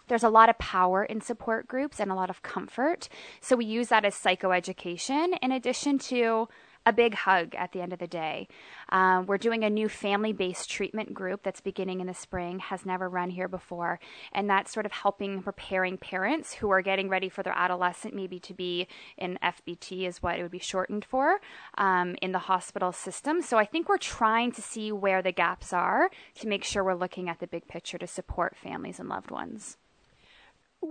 there's 0.07 0.23
a 0.23 0.29
lot 0.29 0.49
of 0.49 0.57
power 0.57 1.03
in 1.03 1.21
support 1.21 1.67
groups 1.67 1.99
and 1.99 2.11
a 2.11 2.15
lot 2.15 2.29
of 2.29 2.41
comfort. 2.41 3.09
So 3.41 3.55
we 3.55 3.65
use 3.65 3.87
that 3.89 4.05
as 4.05 4.15
psychoeducation 4.15 5.37
in 5.41 5.51
addition 5.51 5.97
to 5.99 6.47
a 6.85 6.93
big 6.93 7.13
hug 7.13 7.55
at 7.55 7.71
the 7.71 7.81
end 7.81 7.93
of 7.93 7.99
the 7.99 8.07
day. 8.07 8.47
Um, 8.89 9.25
we're 9.25 9.37
doing 9.37 9.63
a 9.63 9.69
new 9.69 9.87
family 9.87 10.33
based 10.33 10.69
treatment 10.69 11.13
group 11.13 11.43
that's 11.43 11.61
beginning 11.61 12.01
in 12.01 12.07
the 12.07 12.13
spring, 12.13 12.59
has 12.59 12.85
never 12.85 13.09
run 13.09 13.29
here 13.29 13.47
before. 13.47 13.99
And 14.31 14.49
that's 14.49 14.73
sort 14.73 14.85
of 14.85 14.91
helping 14.91 15.41
preparing 15.41 15.97
parents 15.97 16.53
who 16.55 16.69
are 16.71 16.81
getting 16.81 17.09
ready 17.09 17.29
for 17.29 17.43
their 17.43 17.57
adolescent, 17.57 18.13
maybe 18.13 18.39
to 18.41 18.53
be 18.53 18.87
in 19.17 19.39
FBT, 19.41 20.07
is 20.07 20.21
what 20.21 20.39
it 20.39 20.41
would 20.41 20.51
be 20.51 20.59
shortened 20.59 21.05
for, 21.05 21.39
um, 21.77 22.15
in 22.21 22.31
the 22.31 22.39
hospital 22.39 22.91
system. 22.91 23.41
So 23.41 23.57
I 23.57 23.65
think 23.65 23.87
we're 23.87 23.97
trying 23.97 24.51
to 24.53 24.61
see 24.61 24.91
where 24.91 25.21
the 25.21 25.31
gaps 25.31 25.73
are 25.73 26.09
to 26.35 26.47
make 26.47 26.63
sure 26.63 26.83
we're 26.83 26.93
looking 26.93 27.29
at 27.29 27.39
the 27.39 27.47
big 27.47 27.67
picture 27.67 27.97
to 27.97 28.07
support 28.07 28.55
families 28.57 28.99
and 28.99 29.09
loved 29.09 29.31
ones 29.31 29.77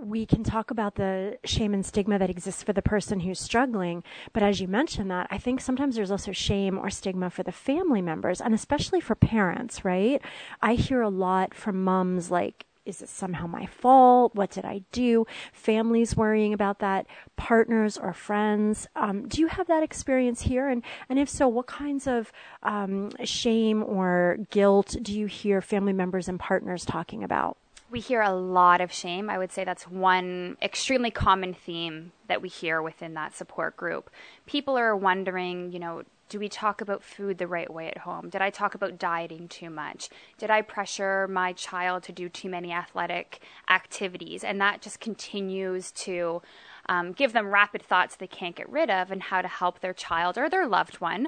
we 0.01 0.25
can 0.25 0.43
talk 0.43 0.71
about 0.71 0.95
the 0.95 1.37
shame 1.43 1.73
and 1.73 1.85
stigma 1.85 2.19
that 2.19 2.29
exists 2.29 2.63
for 2.63 2.73
the 2.73 2.81
person 2.81 3.21
who's 3.21 3.39
struggling. 3.39 4.03
But 4.31 4.43
as 4.43 4.59
you 4.59 4.67
mentioned 4.67 5.11
that, 5.11 5.27
I 5.29 5.37
think 5.37 5.61
sometimes 5.61 5.95
there's 5.95 6.11
also 6.11 6.31
shame 6.31 6.77
or 6.77 6.89
stigma 6.89 7.29
for 7.29 7.43
the 7.43 7.51
family 7.51 8.01
members 8.01 8.41
and 8.41 8.53
especially 8.53 8.99
for 8.99 9.15
parents, 9.15 9.85
right? 9.85 10.21
I 10.61 10.75
hear 10.75 11.01
a 11.01 11.09
lot 11.09 11.53
from 11.53 11.83
moms 11.83 12.31
like, 12.31 12.65
is 12.85 13.01
it 13.01 13.07
somehow 13.07 13.47
my 13.47 13.65
fault? 13.65 14.35
What 14.35 14.51
did 14.51 14.65
I 14.65 14.83
do? 14.91 15.25
Families 15.53 16.17
worrying 16.17 16.53
about 16.53 16.79
that, 16.79 17.07
partners 17.37 17.97
or 17.97 18.11
friends. 18.11 18.87
Um, 18.95 19.27
do 19.27 19.39
you 19.39 19.47
have 19.47 19.67
that 19.67 19.83
experience 19.83 20.41
here? 20.41 20.67
And, 20.67 20.83
and 21.07 21.17
if 21.17 21.29
so, 21.29 21.47
what 21.47 21.67
kinds 21.67 22.07
of 22.07 22.33
um, 22.61 23.11
shame 23.23 23.83
or 23.83 24.39
guilt 24.49 24.97
do 25.01 25.17
you 25.17 25.27
hear 25.27 25.61
family 25.61 25.93
members 25.93 26.27
and 26.27 26.39
partners 26.39 26.83
talking 26.83 27.23
about? 27.23 27.57
We 27.93 27.99
hear 27.99 28.21
a 28.21 28.33
lot 28.33 28.81
of 28.81 28.91
shame. 28.91 29.29
I 29.29 29.37
would 29.37 29.51
say 29.51 29.63
that's 29.63 29.87
one 29.87 30.57
extremely 30.61 31.11
common 31.11 31.53
theme 31.53 32.11
that 32.27 32.41
we 32.41 32.49
hear 32.49 32.81
within 32.81 33.13
that 33.13 33.35
support 33.35 33.77
group. 33.77 34.09
People 34.47 34.77
are 34.77 34.97
wondering, 34.97 35.71
you 35.71 35.77
know, 35.77 36.01
do 36.33 36.39
we 36.39 36.49
talk 36.49 36.81
about 36.81 37.03
food 37.03 37.37
the 37.37 37.45
right 37.45 37.71
way 37.71 37.87
at 37.89 37.99
home? 37.99 38.27
Did 38.27 38.41
I 38.41 38.49
talk 38.49 38.73
about 38.73 38.97
dieting 38.97 39.47
too 39.47 39.69
much? 39.69 40.09
Did 40.39 40.49
I 40.49 40.63
pressure 40.63 41.27
my 41.27 41.53
child 41.53 42.01
to 42.03 42.11
do 42.11 42.27
too 42.27 42.49
many 42.49 42.71
athletic 42.71 43.39
activities? 43.69 44.43
And 44.43 44.59
that 44.59 44.81
just 44.81 44.99
continues 44.99 45.91
to 45.91 46.41
um, 46.89 47.11
give 47.11 47.33
them 47.33 47.53
rapid 47.53 47.83
thoughts 47.83 48.15
they 48.15 48.25
can't 48.25 48.55
get 48.55 48.67
rid 48.67 48.89
of 48.89 49.11
and 49.11 49.21
how 49.21 49.43
to 49.43 49.47
help 49.47 49.79
their 49.79 49.93
child 49.93 50.39
or 50.39 50.49
their 50.49 50.67
loved 50.67 50.99
one. 50.99 51.27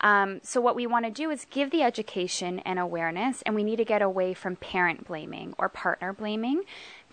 Um, 0.00 0.38
so, 0.44 0.60
what 0.60 0.76
we 0.76 0.86
want 0.86 1.04
to 1.04 1.10
do 1.10 1.30
is 1.30 1.46
give 1.50 1.70
the 1.70 1.82
education 1.82 2.60
and 2.60 2.78
awareness, 2.78 3.42
and 3.42 3.54
we 3.54 3.64
need 3.64 3.76
to 3.76 3.84
get 3.84 4.02
away 4.02 4.34
from 4.34 4.56
parent 4.56 5.06
blaming 5.06 5.54
or 5.58 5.68
partner 5.68 6.12
blaming 6.12 6.62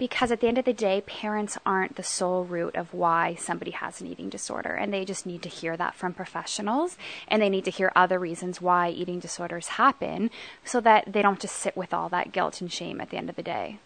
because 0.01 0.31
at 0.31 0.39
the 0.39 0.48
end 0.48 0.58
of 0.58 0.65
the 0.65 0.74
day, 0.74 1.00
parents 1.01 1.60
aren't 1.63 1.96
the 1.96 2.01
sole 2.01 2.43
root 2.43 2.75
of 2.75 2.91
why 2.91 3.36
somebody 3.36 3.70
has 3.70 4.01
an 4.01 4.08
eating 4.08 4.29
disorder, 4.29 4.74
and 4.74 4.91
they 4.91 5.05
just 5.05 5.27
need 5.27 5.43
to 5.43 5.48
hear 5.48 5.77
that 5.77 5.93
from 5.93 6.12
professionals, 6.12 6.98
and 7.27 7.39
they 7.39 7.50
need 7.50 7.65
to 7.65 7.70
hear 7.70 7.91
other 7.96 8.17
reasons 8.17 8.60
why 8.60 8.89
eating 8.89 9.20
disorders 9.20 9.67
happen 9.67 10.31
so 10.65 10.81
that 10.81 11.13
they 11.13 11.22
don't 11.22 11.39
just 11.39 11.55
sit 11.55 11.77
with 11.77 11.93
all 11.93 12.10
that 12.10 12.31
guilt 12.31 12.62
and 12.62 12.72
shame 12.72 13.00
at 13.00 13.12
the 13.12 13.17
end 13.17 13.29
of 13.29 13.36
the 13.36 13.43
day 13.43 13.77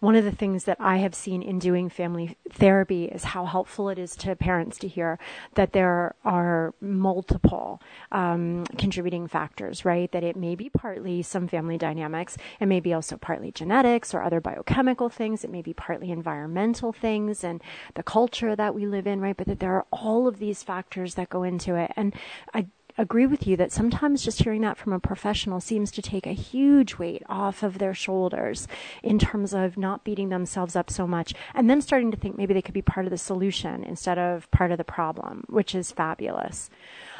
one 0.00 0.14
of 0.14 0.24
the 0.24 0.32
things 0.32 0.64
that 0.64 0.76
I 0.80 0.98
have 0.98 1.14
seen 1.14 1.42
in 1.42 1.58
doing 1.58 1.88
family 1.88 2.36
therapy 2.50 3.06
is 3.06 3.24
how 3.24 3.44
helpful 3.46 3.88
it 3.88 3.98
is 3.98 4.14
to 4.16 4.36
parents 4.36 4.78
to 4.78 4.88
hear 4.88 5.18
that 5.54 5.72
there 5.72 6.14
are 6.24 6.74
multiple 6.80 7.80
um, 8.12 8.64
contributing 8.78 9.26
factors, 9.26 9.84
right? 9.84 10.10
That 10.12 10.22
it 10.22 10.36
may 10.36 10.54
be 10.54 10.68
partly 10.68 11.22
some 11.22 11.48
family 11.48 11.78
dynamics, 11.78 12.36
it 12.60 12.66
may 12.66 12.80
be 12.80 12.92
also 12.92 13.16
partly 13.16 13.50
genetics 13.50 14.14
or 14.14 14.22
other 14.22 14.40
biochemical 14.40 15.08
things, 15.08 15.44
it 15.44 15.50
may 15.50 15.62
be 15.62 15.72
partly 15.72 16.10
environmental 16.10 16.92
things 16.92 17.42
and 17.42 17.62
the 17.94 18.02
culture 18.02 18.54
that 18.54 18.74
we 18.74 18.86
live 18.86 19.06
in, 19.06 19.20
right? 19.20 19.36
But 19.36 19.46
that 19.46 19.60
there 19.60 19.74
are 19.74 19.86
all 19.90 20.28
of 20.28 20.38
these 20.38 20.62
factors 20.62 21.14
that 21.14 21.30
go 21.30 21.42
into 21.42 21.74
it. 21.74 21.92
And 21.96 22.14
I 22.54 22.66
agree 22.98 23.26
with 23.26 23.46
you 23.46 23.56
that 23.56 23.72
sometimes 23.72 24.22
just 24.22 24.42
hearing 24.42 24.62
that 24.62 24.76
from 24.76 24.92
a 24.92 25.00
professional 25.00 25.60
seems 25.60 25.90
to 25.92 26.02
take 26.02 26.26
a 26.26 26.32
huge 26.32 26.98
weight 26.98 27.22
off 27.28 27.62
of 27.62 27.78
their 27.78 27.94
shoulders 27.94 28.66
in 29.02 29.18
terms 29.18 29.52
of 29.52 29.76
not 29.76 30.04
beating 30.04 30.28
themselves 30.28 30.76
up 30.76 30.90
so 30.90 31.06
much 31.06 31.34
and 31.54 31.68
then 31.68 31.80
starting 31.80 32.10
to 32.10 32.16
think 32.16 32.36
maybe 32.36 32.54
they 32.54 32.62
could 32.62 32.74
be 32.74 32.82
part 32.82 33.06
of 33.06 33.10
the 33.10 33.18
solution 33.18 33.84
instead 33.84 34.18
of 34.18 34.50
part 34.50 34.70
of 34.70 34.78
the 34.78 34.84
problem, 34.84 35.44
which 35.48 35.74
is 35.74 35.92
fabulous. 35.92 36.70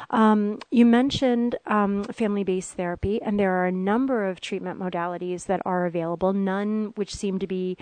Um, 0.09 0.59
you 0.71 0.85
mentioned 0.85 1.57
um, 1.65 2.03
family 2.05 2.43
based 2.43 2.73
therapy, 2.73 3.21
and 3.21 3.39
there 3.39 3.53
are 3.57 3.65
a 3.65 3.71
number 3.71 4.27
of 4.27 4.39
treatment 4.39 4.79
modalities 4.79 5.47
that 5.47 5.61
are 5.65 5.85
available, 5.85 6.33
none 6.33 6.93
which 6.95 7.13
seem 7.13 7.39
to 7.39 7.47
be 7.47 7.77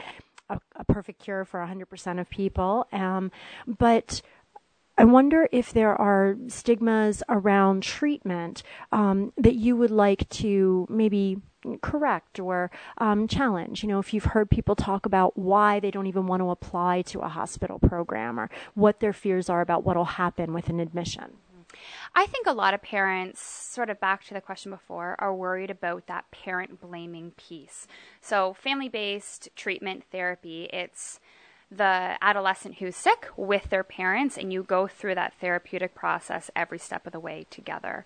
a, 0.49 0.59
a 0.75 0.83
perfect 0.85 1.23
cure 1.23 1.45
for 1.45 1.59
100% 1.59 2.19
of 2.19 2.29
people. 2.29 2.87
Um, 2.91 3.31
but 3.67 4.21
I 4.97 5.03
wonder 5.03 5.47
if 5.51 5.73
there 5.73 5.99
are 5.99 6.37
stigmas 6.47 7.21
around 7.27 7.83
treatment 7.83 8.63
um, 8.91 9.33
that 9.37 9.55
you 9.55 9.75
would 9.75 9.91
like 9.91 10.29
to 10.29 10.87
maybe 10.89 11.41
correct 11.81 12.39
or 12.39 12.71
um, 12.99 13.27
challenge. 13.27 13.83
You 13.83 13.89
know, 13.89 13.99
if 13.99 14.13
you've 14.13 14.25
heard 14.25 14.49
people 14.49 14.75
talk 14.75 15.05
about 15.05 15.37
why 15.37 15.79
they 15.79 15.91
don't 15.91 16.07
even 16.07 16.27
want 16.27 16.41
to 16.41 16.49
apply 16.49 17.01
to 17.03 17.19
a 17.19 17.27
hospital 17.27 17.79
program 17.79 18.39
or 18.39 18.49
what 18.73 18.99
their 18.99 19.13
fears 19.13 19.49
are 19.49 19.61
about 19.61 19.83
what 19.83 19.97
will 19.97 20.05
happen 20.05 20.53
with 20.53 20.69
an 20.69 20.79
admission. 20.79 21.37
I 22.13 22.25
think 22.25 22.47
a 22.47 22.53
lot 22.53 22.73
of 22.73 22.81
parents, 22.81 23.41
sort 23.41 23.89
of 23.89 23.99
back 23.99 24.23
to 24.25 24.33
the 24.33 24.39
question 24.39 24.71
before, 24.71 25.15
are 25.19 25.35
worried 25.35 25.69
about 25.69 26.07
that 26.07 26.31
parent 26.31 26.79
blaming 26.79 27.31
piece. 27.31 27.85
So, 28.21 28.53
family 28.53 28.87
based 28.87 29.49
treatment 29.55 30.05
therapy, 30.09 30.69
it's 30.71 31.19
the 31.71 32.17
adolescent 32.21 32.75
who's 32.75 32.95
sick 32.95 33.27
with 33.35 33.69
their 33.69 33.83
parents, 33.83 34.37
and 34.37 34.51
you 34.53 34.63
go 34.63 34.87
through 34.87 35.15
that 35.15 35.33
therapeutic 35.33 35.95
process 35.95 36.51
every 36.55 36.79
step 36.79 37.05
of 37.05 37.13
the 37.13 37.19
way 37.19 37.45
together. 37.49 38.05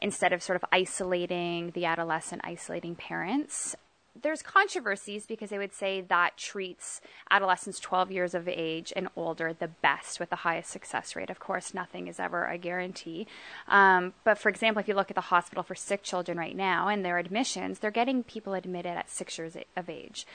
Instead 0.00 0.32
of 0.32 0.42
sort 0.42 0.56
of 0.56 0.64
isolating 0.72 1.70
the 1.70 1.84
adolescent, 1.84 2.42
isolating 2.44 2.94
parents, 2.94 3.76
there's 4.22 4.42
controversies 4.42 5.26
because 5.26 5.50
they 5.50 5.58
would 5.58 5.72
say 5.72 6.00
that 6.00 6.36
treats 6.36 7.00
adolescents 7.30 7.78
12 7.80 8.10
years 8.10 8.34
of 8.34 8.48
age 8.48 8.92
and 8.96 9.08
older 9.16 9.52
the 9.52 9.68
best 9.68 10.20
with 10.20 10.30
the 10.30 10.36
highest 10.36 10.70
success 10.70 11.16
rate. 11.16 11.30
Of 11.30 11.40
course, 11.40 11.74
nothing 11.74 12.08
is 12.08 12.20
ever 12.20 12.46
a 12.46 12.58
guarantee. 12.58 13.26
Um, 13.68 14.14
but 14.24 14.38
for 14.38 14.48
example, 14.48 14.80
if 14.80 14.88
you 14.88 14.94
look 14.94 15.10
at 15.10 15.14
the 15.14 15.22
hospital 15.22 15.62
for 15.62 15.74
sick 15.74 16.02
children 16.02 16.38
right 16.38 16.56
now 16.56 16.88
and 16.88 17.04
their 17.04 17.18
admissions, 17.18 17.78
they're 17.78 17.90
getting 17.90 18.22
people 18.22 18.54
admitted 18.54 18.96
at 18.96 19.10
six 19.10 19.38
years 19.38 19.56
of 19.76 19.90
age. 19.90 20.26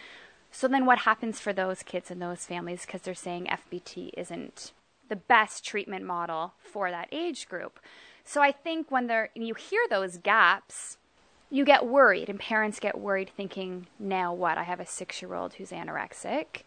So 0.52 0.68
then 0.68 0.86
what 0.86 1.00
happens 1.00 1.40
for 1.40 1.54
those 1.54 1.82
kids 1.84 2.12
and 2.12 2.22
those 2.22 2.46
families 2.46 2.86
because 2.86 3.02
they're 3.02 3.16
saying 3.16 3.48
FBT 3.48 4.12
isn't 4.18 4.74
the 5.10 5.16
best 5.16 5.66
treatment 5.66 6.06
model 6.06 6.54
for 6.62 6.92
that 6.92 7.08
age 7.12 7.48
group. 7.48 7.80
So 8.24 8.42
I 8.42 8.52
think 8.52 8.92
when 8.92 9.08
they 9.08 9.28
you 9.34 9.54
hear 9.54 9.82
those 9.90 10.18
gaps, 10.18 10.98
you 11.50 11.66
get 11.66 11.86
worried 11.86 12.30
and 12.30 12.40
parents 12.40 12.80
get 12.80 13.00
worried 13.00 13.32
thinking, 13.36 13.88
now 14.00 14.34
what? 14.34 14.58
I 14.58 14.64
have 14.64 14.80
a 14.80 14.86
6-year-old 14.86 15.56
who's 15.56 15.72
anorexic 15.72 16.64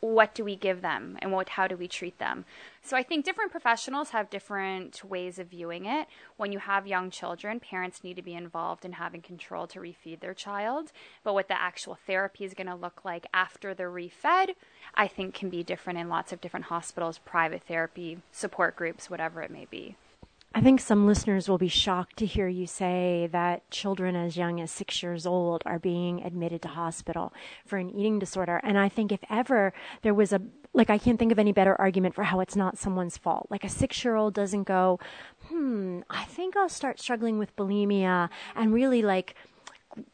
what 0.00 0.34
do 0.34 0.44
we 0.44 0.56
give 0.56 0.82
them 0.82 1.16
and 1.20 1.32
what 1.32 1.50
how 1.50 1.66
do 1.66 1.76
we 1.76 1.88
treat 1.88 2.18
them 2.18 2.44
so 2.82 2.96
i 2.96 3.02
think 3.02 3.24
different 3.24 3.50
professionals 3.50 4.10
have 4.10 4.30
different 4.30 5.04
ways 5.04 5.38
of 5.38 5.48
viewing 5.48 5.86
it. 5.86 6.06
When 6.36 6.52
you 6.52 6.58
have 6.58 6.86
young 6.86 7.10
children 7.10 7.60
parents 7.60 8.02
need 8.02 8.16
to 8.16 8.22
be 8.22 8.34
involved 8.34 8.84
in 8.84 8.92
having 8.92 9.22
control 9.22 9.66
to 9.68 9.80
refeed 9.80 10.20
their 10.20 10.34
child. 10.34 10.92
But 11.22 11.34
what 11.34 11.48
the 11.48 11.60
actual 11.60 11.98
therapy 12.06 12.44
is 12.44 12.54
going 12.54 12.66
to 12.66 12.74
look 12.74 13.04
like 13.04 13.26
after 13.34 13.74
they're 13.74 13.90
refed 13.90 14.54
i 14.94 15.06
think 15.06 15.34
can 15.34 15.50
be 15.50 15.62
different 15.62 15.98
in 15.98 16.08
lots 16.08 16.32
of 16.32 16.40
different 16.40 16.66
hospitals 16.66 17.18
private 17.18 17.62
therapy 17.62 18.18
support 18.32 18.76
groups 18.76 19.10
whatever 19.10 19.42
it 19.42 19.50
may 19.50 19.66
be 19.70 19.96
I 20.52 20.60
think 20.60 20.80
some 20.80 21.06
listeners 21.06 21.48
will 21.48 21.58
be 21.58 21.68
shocked 21.68 22.16
to 22.16 22.26
hear 22.26 22.48
you 22.48 22.66
say 22.66 23.28
that 23.30 23.70
children 23.70 24.16
as 24.16 24.36
young 24.36 24.60
as 24.60 24.72
six 24.72 25.00
years 25.00 25.24
old 25.24 25.62
are 25.64 25.78
being 25.78 26.24
admitted 26.24 26.60
to 26.62 26.68
hospital 26.68 27.32
for 27.64 27.76
an 27.76 27.88
eating 27.88 28.18
disorder. 28.18 28.60
And 28.64 28.76
I 28.76 28.88
think 28.88 29.12
if 29.12 29.20
ever 29.30 29.72
there 30.02 30.12
was 30.12 30.32
a, 30.32 30.42
like, 30.72 30.90
I 30.90 30.98
can't 30.98 31.20
think 31.20 31.30
of 31.30 31.38
any 31.38 31.52
better 31.52 31.80
argument 31.80 32.16
for 32.16 32.24
how 32.24 32.40
it's 32.40 32.56
not 32.56 32.78
someone's 32.78 33.16
fault. 33.16 33.46
Like, 33.48 33.62
a 33.62 33.68
six 33.68 34.04
year 34.04 34.16
old 34.16 34.34
doesn't 34.34 34.64
go, 34.64 34.98
hmm, 35.46 36.00
I 36.10 36.24
think 36.24 36.56
I'll 36.56 36.68
start 36.68 36.98
struggling 36.98 37.38
with 37.38 37.54
bulimia 37.54 38.28
and 38.56 38.74
really, 38.74 39.02
like, 39.02 39.36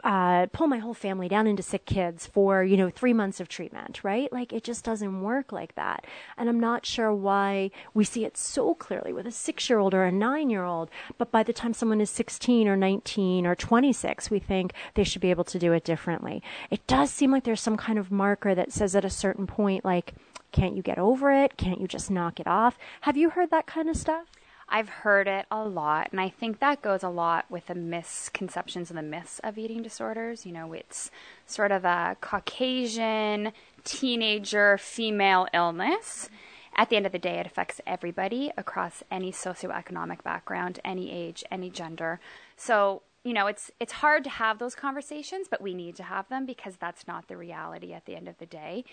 uh, 0.02 0.46
pull 0.46 0.66
my 0.66 0.78
whole 0.78 0.94
family 0.94 1.28
down 1.28 1.46
into 1.46 1.62
sick 1.62 1.84
kids 1.84 2.26
for 2.26 2.64
you 2.64 2.76
know 2.76 2.88
three 2.88 3.12
months 3.12 3.40
of 3.40 3.48
treatment 3.48 4.02
right? 4.02 4.32
Like 4.32 4.52
it 4.52 4.64
just 4.64 4.84
doesn't 4.84 5.22
work 5.22 5.52
like 5.52 5.74
that. 5.74 6.06
And 6.36 6.48
i'm 6.48 6.60
not 6.60 6.86
sure 6.86 7.12
why 7.12 7.70
we 7.94 8.04
see 8.04 8.24
it 8.24 8.36
so 8.36 8.74
clearly 8.74 9.12
with 9.12 9.26
a 9.26 9.30
six 9.30 9.68
year 9.68 9.78
old 9.78 9.94
or 9.94 10.04
a 10.04 10.12
nine 10.12 10.50
year 10.50 10.64
old 10.64 10.90
but 11.18 11.30
by 11.30 11.42
the 11.42 11.52
time 11.52 11.74
someone 11.74 12.00
is 12.00 12.10
16 12.10 12.68
or 12.68 12.76
19 12.76 13.46
or 13.46 13.54
26 13.54 14.30
we 14.30 14.38
think 14.38 14.72
they 14.94 15.04
should 15.04 15.20
be 15.22 15.30
able 15.30 15.44
to 15.44 15.58
do 15.58 15.72
it 15.72 15.84
differently. 15.84 16.42
It 16.70 16.86
does 16.86 17.10
seem 17.10 17.30
like 17.30 17.44
there's 17.44 17.60
some 17.60 17.76
kind 17.76 17.98
of 17.98 18.10
marker 18.10 18.54
that 18.54 18.72
says 18.72 18.96
at 18.96 19.04
a 19.04 19.10
certain 19.10 19.46
point 19.46 19.84
like 19.84 20.14
can't 20.52 20.76
you 20.76 20.82
get 20.82 20.98
over 20.98 21.32
it? 21.32 21.56
Can't 21.56 21.80
you 21.80 21.88
just 21.88 22.10
knock 22.10 22.40
it 22.40 22.46
off? 22.46 22.78
Have 23.02 23.16
you 23.16 23.30
heard 23.30 23.50
that 23.50 23.66
kind 23.66 23.90
of 23.90 23.96
stuff 23.96 24.26
I've 24.68 24.88
heard 24.88 25.28
it 25.28 25.46
a 25.50 25.64
lot, 25.64 26.08
and 26.10 26.20
I 26.20 26.28
think 26.28 26.58
that 26.58 26.82
goes 26.82 27.02
a 27.02 27.08
lot 27.08 27.48
with 27.48 27.66
the 27.66 27.74
misconceptions 27.74 28.90
and 28.90 28.98
the 28.98 29.02
myths 29.02 29.40
of 29.44 29.58
eating 29.58 29.82
disorders. 29.82 30.44
You 30.44 30.52
know, 30.52 30.72
it's 30.72 31.10
sort 31.46 31.70
of 31.70 31.84
a 31.84 32.16
Caucasian 32.20 33.52
teenager 33.84 34.76
female 34.76 35.46
illness. 35.54 36.28
At 36.74 36.90
the 36.90 36.96
end 36.96 37.06
of 37.06 37.12
the 37.12 37.18
day, 37.18 37.38
it 37.38 37.46
affects 37.46 37.80
everybody 37.86 38.52
across 38.56 39.02
any 39.10 39.32
socioeconomic 39.32 40.22
background, 40.22 40.80
any 40.84 41.10
age, 41.12 41.44
any 41.50 41.70
gender. 41.70 42.20
So 42.56 43.02
you 43.26 43.32
know, 43.32 43.48
it's 43.48 43.72
it's 43.80 43.94
hard 43.94 44.22
to 44.22 44.30
have 44.30 44.60
those 44.60 44.76
conversations, 44.76 45.48
but 45.50 45.60
we 45.60 45.74
need 45.74 45.96
to 45.96 46.04
have 46.04 46.28
them 46.28 46.46
because 46.46 46.76
that's 46.76 47.08
not 47.08 47.26
the 47.26 47.36
reality 47.36 47.92
at 47.92 48.04
the 48.04 48.14
end 48.14 48.28
of 48.28 48.38
the 48.38 48.46
day. 48.46 48.84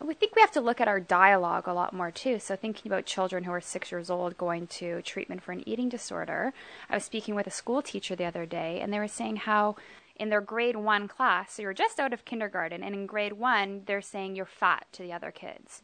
And 0.00 0.08
we 0.08 0.14
think 0.14 0.34
we 0.34 0.42
have 0.42 0.50
to 0.52 0.60
look 0.60 0.80
at 0.80 0.88
our 0.88 0.98
dialogue 0.98 1.68
a 1.68 1.72
lot 1.72 1.92
more 1.92 2.10
too. 2.10 2.40
So 2.40 2.56
thinking 2.56 2.90
about 2.90 3.06
children 3.06 3.44
who 3.44 3.52
are 3.52 3.60
six 3.60 3.92
years 3.92 4.10
old 4.10 4.36
going 4.36 4.66
to 4.78 5.02
treatment 5.02 5.40
for 5.40 5.52
an 5.52 5.62
eating 5.68 5.88
disorder, 5.88 6.52
I 6.90 6.96
was 6.96 7.04
speaking 7.04 7.36
with 7.36 7.46
a 7.46 7.52
school 7.52 7.80
teacher 7.80 8.16
the 8.16 8.24
other 8.24 8.44
day, 8.44 8.80
and 8.80 8.92
they 8.92 8.98
were 8.98 9.06
saying 9.06 9.36
how 9.36 9.76
in 10.16 10.30
their 10.30 10.40
grade 10.40 10.76
one 10.76 11.06
class, 11.06 11.52
so 11.52 11.62
you're 11.62 11.72
just 11.72 12.00
out 12.00 12.12
of 12.12 12.24
kindergarten, 12.24 12.82
and 12.82 12.92
in 12.92 13.06
grade 13.06 13.34
one, 13.34 13.82
they're 13.86 14.02
saying 14.02 14.34
you're 14.34 14.46
fat 14.46 14.86
to 14.94 15.02
the 15.04 15.12
other 15.12 15.30
kids. 15.30 15.82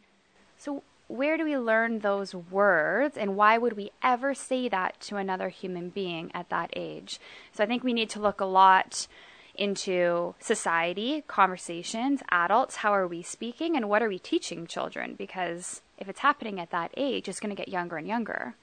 So 0.59 0.83
where 1.13 1.37
do 1.37 1.45
we 1.45 1.59
learn 1.59 1.99
those 1.99 2.35
words 2.35 3.19
and 3.19 3.37
why 3.37 3.59
would 3.59 3.75
we 3.75 3.91
ever 4.03 4.33
say 4.33 4.69
that 4.69 4.99
to 4.99 5.17
another 5.17 5.51
human 5.51 5.91
being 5.91 6.31
at 6.33 6.49
that 6.49 6.71
age? 6.75 7.21
So 7.53 7.63
I 7.63 7.67
think 7.67 7.85
we 7.85 7.93
need 7.93 8.09
to 8.11 8.21
look 8.21 8.41
a 8.41 8.47
lot 8.47 9.07
into 9.55 10.35
society, 10.39 11.23
conversations, 11.29 12.23
adults, 12.31 12.77
how 12.77 12.95
are 12.95 13.07
we 13.07 13.23
speaking 13.23 13.77
and 13.77 13.91
what 13.91 14.03
are 14.03 14.09
we 14.09 14.19
teaching 14.19 14.67
children? 14.67 15.15
Because 15.15 15.83
if 15.99 16.09
it's 16.09 16.21
happening 16.21 16.59
at 16.59 16.71
that 16.71 16.91
age, 16.97 17.29
it's 17.29 17.41
going 17.41 17.55
to 17.55 17.61
get 17.61 17.69
younger 17.69 17.99
and 17.99 18.07
younger. 18.07 18.55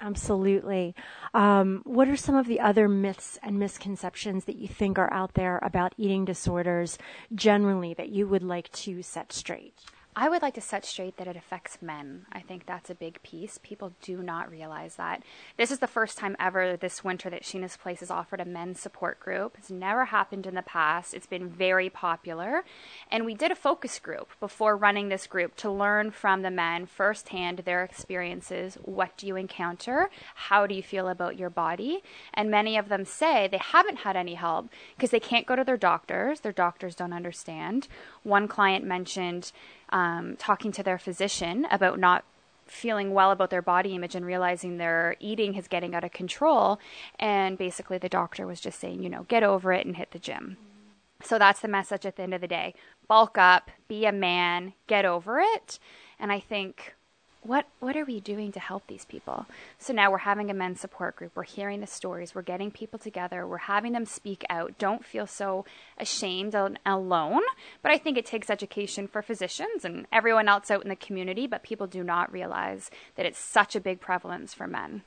Absolutely. 0.00 0.94
Um, 1.34 1.82
what 1.84 2.08
are 2.08 2.16
some 2.16 2.36
of 2.36 2.46
the 2.46 2.60
other 2.60 2.86
myths 2.86 3.36
and 3.42 3.58
misconceptions 3.58 4.44
that 4.44 4.56
you 4.56 4.68
think 4.68 4.96
are 4.98 5.12
out 5.12 5.34
there 5.34 5.58
about 5.60 5.94
eating 5.96 6.24
disorders 6.24 6.98
generally 7.34 7.94
that 7.94 8.10
you 8.10 8.28
would 8.28 8.44
like 8.44 8.70
to 8.72 9.02
set 9.02 9.32
straight? 9.32 9.74
I 10.18 10.30
would 10.30 10.40
like 10.40 10.54
to 10.54 10.62
set 10.62 10.86
straight 10.86 11.18
that 11.18 11.26
it 11.26 11.36
affects 11.36 11.82
men. 11.82 12.24
I 12.32 12.40
think 12.40 12.64
that's 12.64 12.88
a 12.88 12.94
big 12.94 13.22
piece. 13.22 13.58
People 13.62 13.92
do 14.00 14.22
not 14.22 14.50
realize 14.50 14.96
that. 14.96 15.22
This 15.58 15.70
is 15.70 15.80
the 15.80 15.86
first 15.86 16.16
time 16.16 16.36
ever 16.40 16.74
this 16.74 17.04
winter 17.04 17.28
that 17.28 17.42
Sheena's 17.42 17.76
Place 17.76 18.00
has 18.00 18.10
offered 18.10 18.40
a 18.40 18.46
men's 18.46 18.80
support 18.80 19.20
group. 19.20 19.56
It's 19.58 19.70
never 19.70 20.06
happened 20.06 20.46
in 20.46 20.54
the 20.54 20.62
past. 20.62 21.12
It's 21.12 21.26
been 21.26 21.50
very 21.50 21.90
popular. 21.90 22.64
And 23.10 23.26
we 23.26 23.34
did 23.34 23.50
a 23.50 23.54
focus 23.54 23.98
group 23.98 24.30
before 24.40 24.74
running 24.74 25.10
this 25.10 25.26
group 25.26 25.54
to 25.56 25.70
learn 25.70 26.12
from 26.12 26.40
the 26.40 26.50
men 26.50 26.86
firsthand 26.86 27.58
their 27.58 27.84
experiences. 27.84 28.78
What 28.82 29.18
do 29.18 29.26
you 29.26 29.36
encounter? 29.36 30.08
How 30.34 30.66
do 30.66 30.74
you 30.74 30.82
feel 30.82 31.08
about 31.08 31.38
your 31.38 31.50
body? 31.50 32.02
And 32.32 32.50
many 32.50 32.78
of 32.78 32.88
them 32.88 33.04
say 33.04 33.48
they 33.48 33.58
haven't 33.58 33.98
had 33.98 34.16
any 34.16 34.36
help 34.36 34.70
because 34.96 35.10
they 35.10 35.20
can't 35.20 35.46
go 35.46 35.56
to 35.56 35.64
their 35.64 35.76
doctors. 35.76 36.40
Their 36.40 36.52
doctors 36.52 36.94
don't 36.94 37.12
understand. 37.12 37.86
One 38.26 38.48
client 38.48 38.84
mentioned 38.84 39.52
um, 39.90 40.36
talking 40.36 40.72
to 40.72 40.82
their 40.82 40.98
physician 40.98 41.66
about 41.70 41.98
not 41.98 42.24
feeling 42.66 43.14
well 43.14 43.30
about 43.30 43.50
their 43.50 43.62
body 43.62 43.94
image 43.94 44.16
and 44.16 44.26
realizing 44.26 44.76
their 44.76 45.14
eating 45.20 45.54
is 45.54 45.68
getting 45.68 45.94
out 45.94 46.02
of 46.02 46.10
control. 46.10 46.80
And 47.20 47.56
basically, 47.56 47.98
the 47.98 48.08
doctor 48.08 48.44
was 48.44 48.60
just 48.60 48.80
saying, 48.80 49.02
you 49.02 49.08
know, 49.08 49.24
get 49.28 49.44
over 49.44 49.72
it 49.72 49.86
and 49.86 49.96
hit 49.96 50.10
the 50.10 50.18
gym. 50.18 50.56
So 51.22 51.38
that's 51.38 51.60
the 51.60 51.68
message 51.68 52.04
at 52.04 52.16
the 52.16 52.24
end 52.24 52.34
of 52.34 52.40
the 52.40 52.48
day 52.48 52.74
bulk 53.08 53.38
up, 53.38 53.70
be 53.86 54.04
a 54.04 54.10
man, 54.12 54.72
get 54.88 55.04
over 55.04 55.38
it. 55.38 55.78
And 56.18 56.32
I 56.32 56.40
think 56.40 56.95
what 57.46 57.66
what 57.80 57.96
are 57.96 58.04
we 58.04 58.20
doing 58.20 58.52
to 58.52 58.60
help 58.60 58.86
these 58.86 59.04
people? 59.04 59.46
So 59.78 59.92
now 59.92 60.10
we're 60.10 60.18
having 60.18 60.50
a 60.50 60.54
men's 60.54 60.80
support 60.80 61.16
group. 61.16 61.32
We're 61.34 61.44
hearing 61.44 61.80
the 61.80 61.86
stories. 61.86 62.34
We're 62.34 62.42
getting 62.42 62.70
people 62.70 62.98
together. 62.98 63.46
We're 63.46 63.58
having 63.58 63.92
them 63.92 64.04
speak 64.04 64.44
out. 64.50 64.78
Don't 64.78 65.04
feel 65.04 65.26
so 65.26 65.64
ashamed 65.98 66.54
and 66.54 66.78
alone. 66.84 67.42
But 67.82 67.92
I 67.92 67.98
think 67.98 68.18
it 68.18 68.26
takes 68.26 68.50
education 68.50 69.06
for 69.06 69.22
physicians 69.22 69.84
and 69.84 70.06
everyone 70.12 70.48
else 70.48 70.70
out 70.70 70.82
in 70.82 70.88
the 70.88 70.96
community. 70.96 71.46
But 71.46 71.62
people 71.62 71.86
do 71.86 72.02
not 72.02 72.32
realize 72.32 72.90
that 73.14 73.26
it's 73.26 73.38
such 73.38 73.76
a 73.76 73.80
big 73.80 74.00
prevalence 74.00 74.52
for 74.52 74.66
men. 74.66 75.02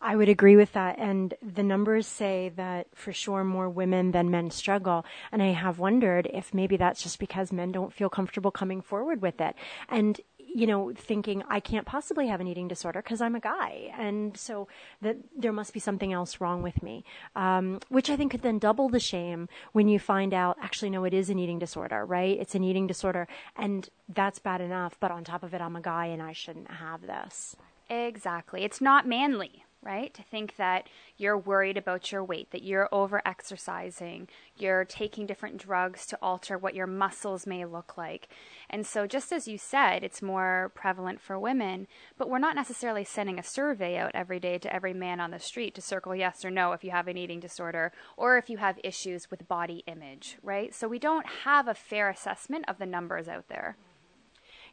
I 0.00 0.14
would 0.14 0.28
agree 0.28 0.56
with 0.56 0.72
that. 0.74 0.96
And 0.98 1.34
the 1.42 1.62
numbers 1.62 2.06
say 2.06 2.52
that 2.56 2.86
for 2.94 3.12
sure 3.12 3.42
more 3.42 3.68
women 3.68 4.12
than 4.12 4.30
men 4.30 4.50
struggle. 4.50 5.04
And 5.32 5.42
I 5.42 5.48
have 5.48 5.78
wondered 5.78 6.28
if 6.32 6.54
maybe 6.54 6.76
that's 6.76 7.02
just 7.02 7.18
because 7.18 7.52
men 7.52 7.72
don't 7.72 7.92
feel 7.92 8.08
comfortable 8.08 8.52
coming 8.52 8.80
forward 8.80 9.20
with 9.20 9.40
it. 9.40 9.56
And 9.88 10.20
you 10.54 10.66
know, 10.66 10.92
thinking 10.94 11.42
I 11.48 11.60
can't 11.60 11.86
possibly 11.86 12.28
have 12.28 12.40
an 12.40 12.46
eating 12.46 12.68
disorder 12.68 13.02
because 13.02 13.20
I'm 13.20 13.34
a 13.34 13.40
guy, 13.40 13.92
and 13.98 14.36
so 14.36 14.68
that 15.02 15.16
there 15.36 15.52
must 15.52 15.72
be 15.72 15.80
something 15.80 16.12
else 16.12 16.40
wrong 16.40 16.62
with 16.62 16.82
me, 16.82 17.04
um, 17.36 17.80
which 17.88 18.10
I 18.10 18.16
think 18.16 18.32
could 18.32 18.42
then 18.42 18.58
double 18.58 18.88
the 18.88 19.00
shame 19.00 19.48
when 19.72 19.88
you 19.88 19.98
find 19.98 20.32
out 20.32 20.56
actually 20.62 20.90
no, 20.90 21.04
it 21.04 21.14
is 21.14 21.30
an 21.30 21.38
eating 21.38 21.58
disorder, 21.58 22.04
right? 22.04 22.38
It's 22.38 22.54
an 22.54 22.64
eating 22.64 22.86
disorder, 22.86 23.28
and 23.56 23.88
that's 24.08 24.38
bad 24.38 24.60
enough, 24.60 24.96
but 25.00 25.10
on 25.10 25.24
top 25.24 25.42
of 25.42 25.54
it, 25.54 25.60
I'm 25.60 25.76
a 25.76 25.80
guy 25.80 26.06
and 26.06 26.22
I 26.22 26.32
shouldn't 26.32 26.70
have 26.70 27.02
this. 27.02 27.56
Exactly, 27.90 28.64
it's 28.64 28.80
not 28.80 29.06
manly 29.06 29.64
right? 29.82 30.12
To 30.14 30.22
think 30.22 30.56
that 30.56 30.88
you're 31.16 31.38
worried 31.38 31.76
about 31.76 32.10
your 32.10 32.24
weight, 32.24 32.50
that 32.50 32.62
you're 32.62 32.88
over 32.90 33.22
exercising, 33.24 34.28
you're 34.56 34.84
taking 34.84 35.26
different 35.26 35.56
drugs 35.58 36.04
to 36.06 36.18
alter 36.20 36.58
what 36.58 36.74
your 36.74 36.86
muscles 36.86 37.46
may 37.46 37.64
look 37.64 37.96
like. 37.96 38.28
And 38.68 38.86
so, 38.86 39.06
just 39.06 39.32
as 39.32 39.46
you 39.46 39.56
said, 39.56 40.02
it's 40.02 40.20
more 40.20 40.72
prevalent 40.74 41.20
for 41.20 41.38
women, 41.38 41.86
but 42.16 42.28
we're 42.28 42.38
not 42.38 42.56
necessarily 42.56 43.04
sending 43.04 43.38
a 43.38 43.44
survey 43.44 43.96
out 43.98 44.10
every 44.14 44.40
day 44.40 44.58
to 44.58 44.74
every 44.74 44.94
man 44.94 45.20
on 45.20 45.30
the 45.30 45.38
street 45.38 45.74
to 45.76 45.80
circle 45.80 46.14
yes 46.14 46.44
or 46.44 46.50
no 46.50 46.72
if 46.72 46.82
you 46.82 46.90
have 46.90 47.08
an 47.08 47.16
eating 47.16 47.40
disorder 47.40 47.92
or 48.16 48.36
if 48.36 48.50
you 48.50 48.58
have 48.58 48.80
issues 48.82 49.30
with 49.30 49.48
body 49.48 49.84
image, 49.86 50.38
right? 50.42 50.74
So, 50.74 50.88
we 50.88 50.98
don't 50.98 51.26
have 51.44 51.68
a 51.68 51.74
fair 51.74 52.10
assessment 52.10 52.64
of 52.68 52.78
the 52.78 52.86
numbers 52.86 53.28
out 53.28 53.48
there 53.48 53.76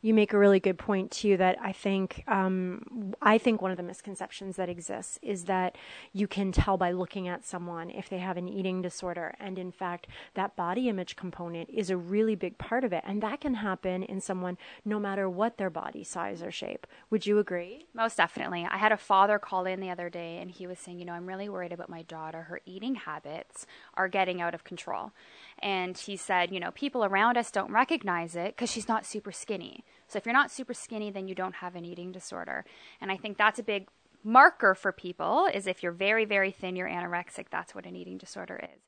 you 0.06 0.14
make 0.14 0.34
a 0.34 0.38
really 0.38 0.60
good 0.60 0.78
point 0.78 1.10
too 1.10 1.36
that 1.36 1.58
I 1.60 1.72
think 1.72 2.24
um, 2.28 3.16
I 3.24 3.40
think 3.40 3.60
one 3.60 3.72
of 3.72 3.78
the 3.78 3.84
misconceptions 3.84 4.56
that 4.58 4.70
exists 4.70 5.18
is 5.24 5.46
that 5.46 5.80
you 6.14 6.28
can 6.28 6.52
tell 6.52 6.78
by 6.78 6.92
looking 6.92 7.28
at 7.28 7.44
someone 7.44 7.90
if 7.90 8.08
they 8.08 8.20
have 8.20 8.38
an 8.38 8.48
eating 8.48 8.84
disorder, 8.84 9.34
and 9.40 9.58
in 9.58 9.72
fact, 9.72 10.06
that 10.36 10.56
body 10.56 10.90
image 10.90 11.16
component 11.16 11.72
is 11.72 11.90
a 11.90 11.98
really 11.98 12.36
big 12.36 12.60
part 12.60 12.84
of 12.84 12.94
it, 12.94 13.04
and 13.08 13.24
that 13.24 13.42
can 13.42 13.56
happen 13.56 14.04
in 14.04 14.22
someone 14.22 14.60
no 14.86 15.00
matter 15.00 15.28
what 15.28 15.58
their 15.58 15.72
body 15.72 16.04
size 16.04 16.44
or 16.44 16.52
shape. 16.52 16.86
Would 17.10 17.26
you 17.26 17.40
agree? 17.40 17.88
Most 17.96 18.18
definitely. 18.18 18.68
I 18.70 18.78
had 18.78 18.92
a 18.92 18.98
father 18.98 19.40
call 19.40 19.66
in 19.66 19.80
the 19.80 19.90
other 19.90 20.12
day, 20.12 20.38
and 20.38 20.52
he 20.52 20.68
was 20.68 20.78
saying, 20.78 21.00
you 21.00 21.06
know, 21.06 21.14
I'm 21.14 21.26
really 21.26 21.50
worried 21.50 21.74
about 21.74 21.90
my 21.90 22.04
daughter. 22.04 22.44
Her 22.44 22.62
eating 22.68 22.94
habits 22.94 23.66
are 23.96 24.08
getting 24.08 24.40
out 24.40 24.54
of 24.54 24.64
control. 24.64 25.14
And 25.58 25.98
he 25.98 26.16
said, 26.16 26.52
you 26.52 26.60
know, 26.60 26.70
people 26.70 27.04
around 27.04 27.38
us 27.38 27.50
don't 27.50 27.72
recognize 27.72 28.36
it 28.36 28.56
because 28.56 28.72
she's 28.72 28.88
not 28.88 29.04
super 29.04 29.32
skinny. 29.32 29.84
So 30.08 30.18
if 30.18 30.26
you're 30.26 30.34
not 30.34 30.52
super 30.52 30.74
skinny, 30.74 31.12
then 31.12 31.28
you 31.28 31.36
don't 31.36 31.56
have 31.56 31.76
an 31.76 31.86
eating 31.86 32.12
disorder. 32.12 32.66
And 33.02 33.12
I 33.12 33.18
think 33.18 33.38
that's 33.38 33.60
a 33.60 33.64
big 33.64 33.88
marker 34.24 34.76
for 34.76 34.92
people 34.92 35.48
is 35.54 35.68
if 35.68 35.84
you're 35.84 35.92
very, 35.92 36.26
very 36.26 36.52
thin, 36.52 36.76
you're 36.76 36.90
anorexic, 36.90 37.46
that's 37.52 37.76
what 37.76 37.86
an 37.86 37.96
eating 37.96 38.18
disorder 38.18 38.60
is. 38.64 38.85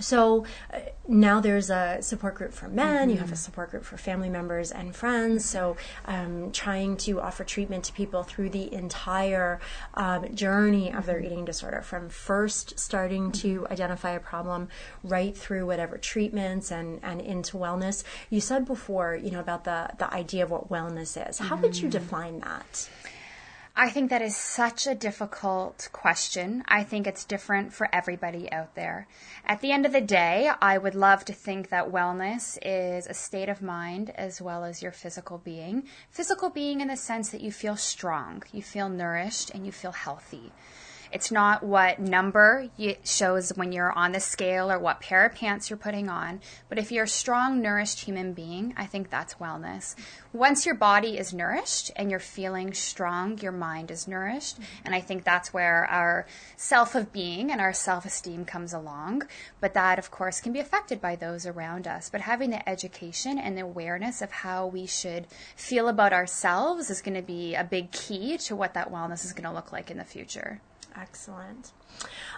So 0.00 0.46
uh, 0.72 0.78
now 1.06 1.40
there's 1.40 1.70
a 1.70 1.98
support 2.00 2.34
group 2.34 2.52
for 2.52 2.68
men, 2.68 3.02
mm-hmm. 3.02 3.10
you 3.10 3.16
have 3.18 3.32
a 3.32 3.36
support 3.36 3.70
group 3.70 3.84
for 3.84 3.96
family 3.96 4.28
members 4.28 4.72
and 4.72 4.94
friends. 4.94 5.44
So 5.44 5.76
um, 6.06 6.50
trying 6.52 6.96
to 6.98 7.20
offer 7.20 7.44
treatment 7.44 7.84
to 7.84 7.92
people 7.92 8.22
through 8.22 8.50
the 8.50 8.72
entire 8.72 9.60
um, 9.94 10.34
journey 10.34 10.92
of 10.92 11.06
their 11.06 11.20
eating 11.20 11.44
disorder, 11.44 11.82
from 11.82 12.08
first 12.08 12.78
starting 12.78 13.32
to 13.32 13.66
identify 13.70 14.10
a 14.10 14.20
problem 14.20 14.68
right 15.04 15.36
through 15.36 15.66
whatever 15.66 15.98
treatments 15.98 16.70
and, 16.70 17.00
and 17.02 17.20
into 17.20 17.56
wellness. 17.56 18.04
You 18.30 18.40
said 18.40 18.64
before, 18.64 19.14
you 19.14 19.30
know, 19.30 19.40
about 19.40 19.64
the, 19.64 19.90
the 19.98 20.12
idea 20.12 20.44
of 20.44 20.50
what 20.50 20.68
wellness 20.68 21.28
is. 21.28 21.38
How 21.38 21.54
mm-hmm. 21.54 21.62
would 21.62 21.76
you 21.76 21.88
mm-hmm. 21.88 21.98
define 21.98 22.40
that? 22.40 22.88
I 23.74 23.88
think 23.88 24.10
that 24.10 24.20
is 24.20 24.36
such 24.36 24.86
a 24.86 24.94
difficult 24.94 25.88
question. 25.92 26.62
I 26.68 26.84
think 26.84 27.06
it's 27.06 27.24
different 27.24 27.72
for 27.72 27.88
everybody 27.90 28.52
out 28.52 28.74
there. 28.74 29.08
At 29.46 29.62
the 29.62 29.72
end 29.72 29.86
of 29.86 29.92
the 29.92 30.00
day, 30.02 30.50
I 30.60 30.76
would 30.76 30.94
love 30.94 31.24
to 31.24 31.32
think 31.32 31.70
that 31.70 31.90
wellness 31.90 32.58
is 32.60 33.06
a 33.06 33.14
state 33.14 33.48
of 33.48 33.62
mind 33.62 34.10
as 34.10 34.42
well 34.42 34.64
as 34.64 34.82
your 34.82 34.92
physical 34.92 35.38
being. 35.38 35.84
Physical 36.10 36.50
being 36.50 36.82
in 36.82 36.88
the 36.88 36.98
sense 36.98 37.30
that 37.30 37.40
you 37.40 37.50
feel 37.50 37.76
strong, 37.76 38.42
you 38.52 38.62
feel 38.62 38.90
nourished, 38.90 39.50
and 39.54 39.64
you 39.64 39.72
feel 39.72 39.92
healthy. 39.92 40.52
It's 41.12 41.30
not 41.30 41.62
what 41.62 41.98
number 41.98 42.70
it 42.78 43.06
shows 43.06 43.50
when 43.50 43.70
you're 43.70 43.92
on 43.92 44.12
the 44.12 44.20
scale 44.20 44.72
or 44.72 44.78
what 44.78 45.02
pair 45.02 45.26
of 45.26 45.34
pants 45.34 45.68
you're 45.68 45.76
putting 45.76 46.08
on. 46.08 46.40
But 46.70 46.78
if 46.78 46.90
you're 46.90 47.04
a 47.04 47.08
strong, 47.08 47.60
nourished 47.60 48.00
human 48.00 48.32
being, 48.32 48.72
I 48.78 48.86
think 48.86 49.10
that's 49.10 49.34
wellness. 49.34 49.94
Once 50.32 50.64
your 50.64 50.74
body 50.74 51.18
is 51.18 51.34
nourished 51.34 51.90
and 51.96 52.10
you're 52.10 52.18
feeling 52.18 52.72
strong, 52.72 53.36
your 53.38 53.52
mind 53.52 53.90
is 53.90 54.08
nourished. 54.08 54.58
And 54.86 54.94
I 54.94 55.02
think 55.02 55.22
that's 55.22 55.52
where 55.52 55.84
our 55.84 56.26
self 56.56 56.94
of 56.94 57.12
being 57.12 57.52
and 57.52 57.60
our 57.60 57.74
self 57.74 58.06
esteem 58.06 58.46
comes 58.46 58.72
along. 58.72 59.24
But 59.60 59.74
that, 59.74 59.98
of 59.98 60.10
course, 60.10 60.40
can 60.40 60.54
be 60.54 60.60
affected 60.60 60.98
by 61.02 61.16
those 61.16 61.44
around 61.44 61.86
us. 61.86 62.08
But 62.08 62.22
having 62.22 62.48
the 62.48 62.66
education 62.66 63.38
and 63.38 63.54
the 63.54 63.62
awareness 63.62 64.22
of 64.22 64.32
how 64.32 64.66
we 64.66 64.86
should 64.86 65.26
feel 65.56 65.88
about 65.88 66.14
ourselves 66.14 66.88
is 66.88 67.02
going 67.02 67.16
to 67.16 67.22
be 67.22 67.54
a 67.54 67.64
big 67.64 67.92
key 67.92 68.38
to 68.38 68.56
what 68.56 68.72
that 68.72 68.90
wellness 68.90 69.26
is 69.26 69.34
going 69.34 69.44
to 69.44 69.54
look 69.54 69.72
like 69.72 69.90
in 69.90 69.98
the 69.98 70.04
future. 70.04 70.62
Excellent. 71.00 71.72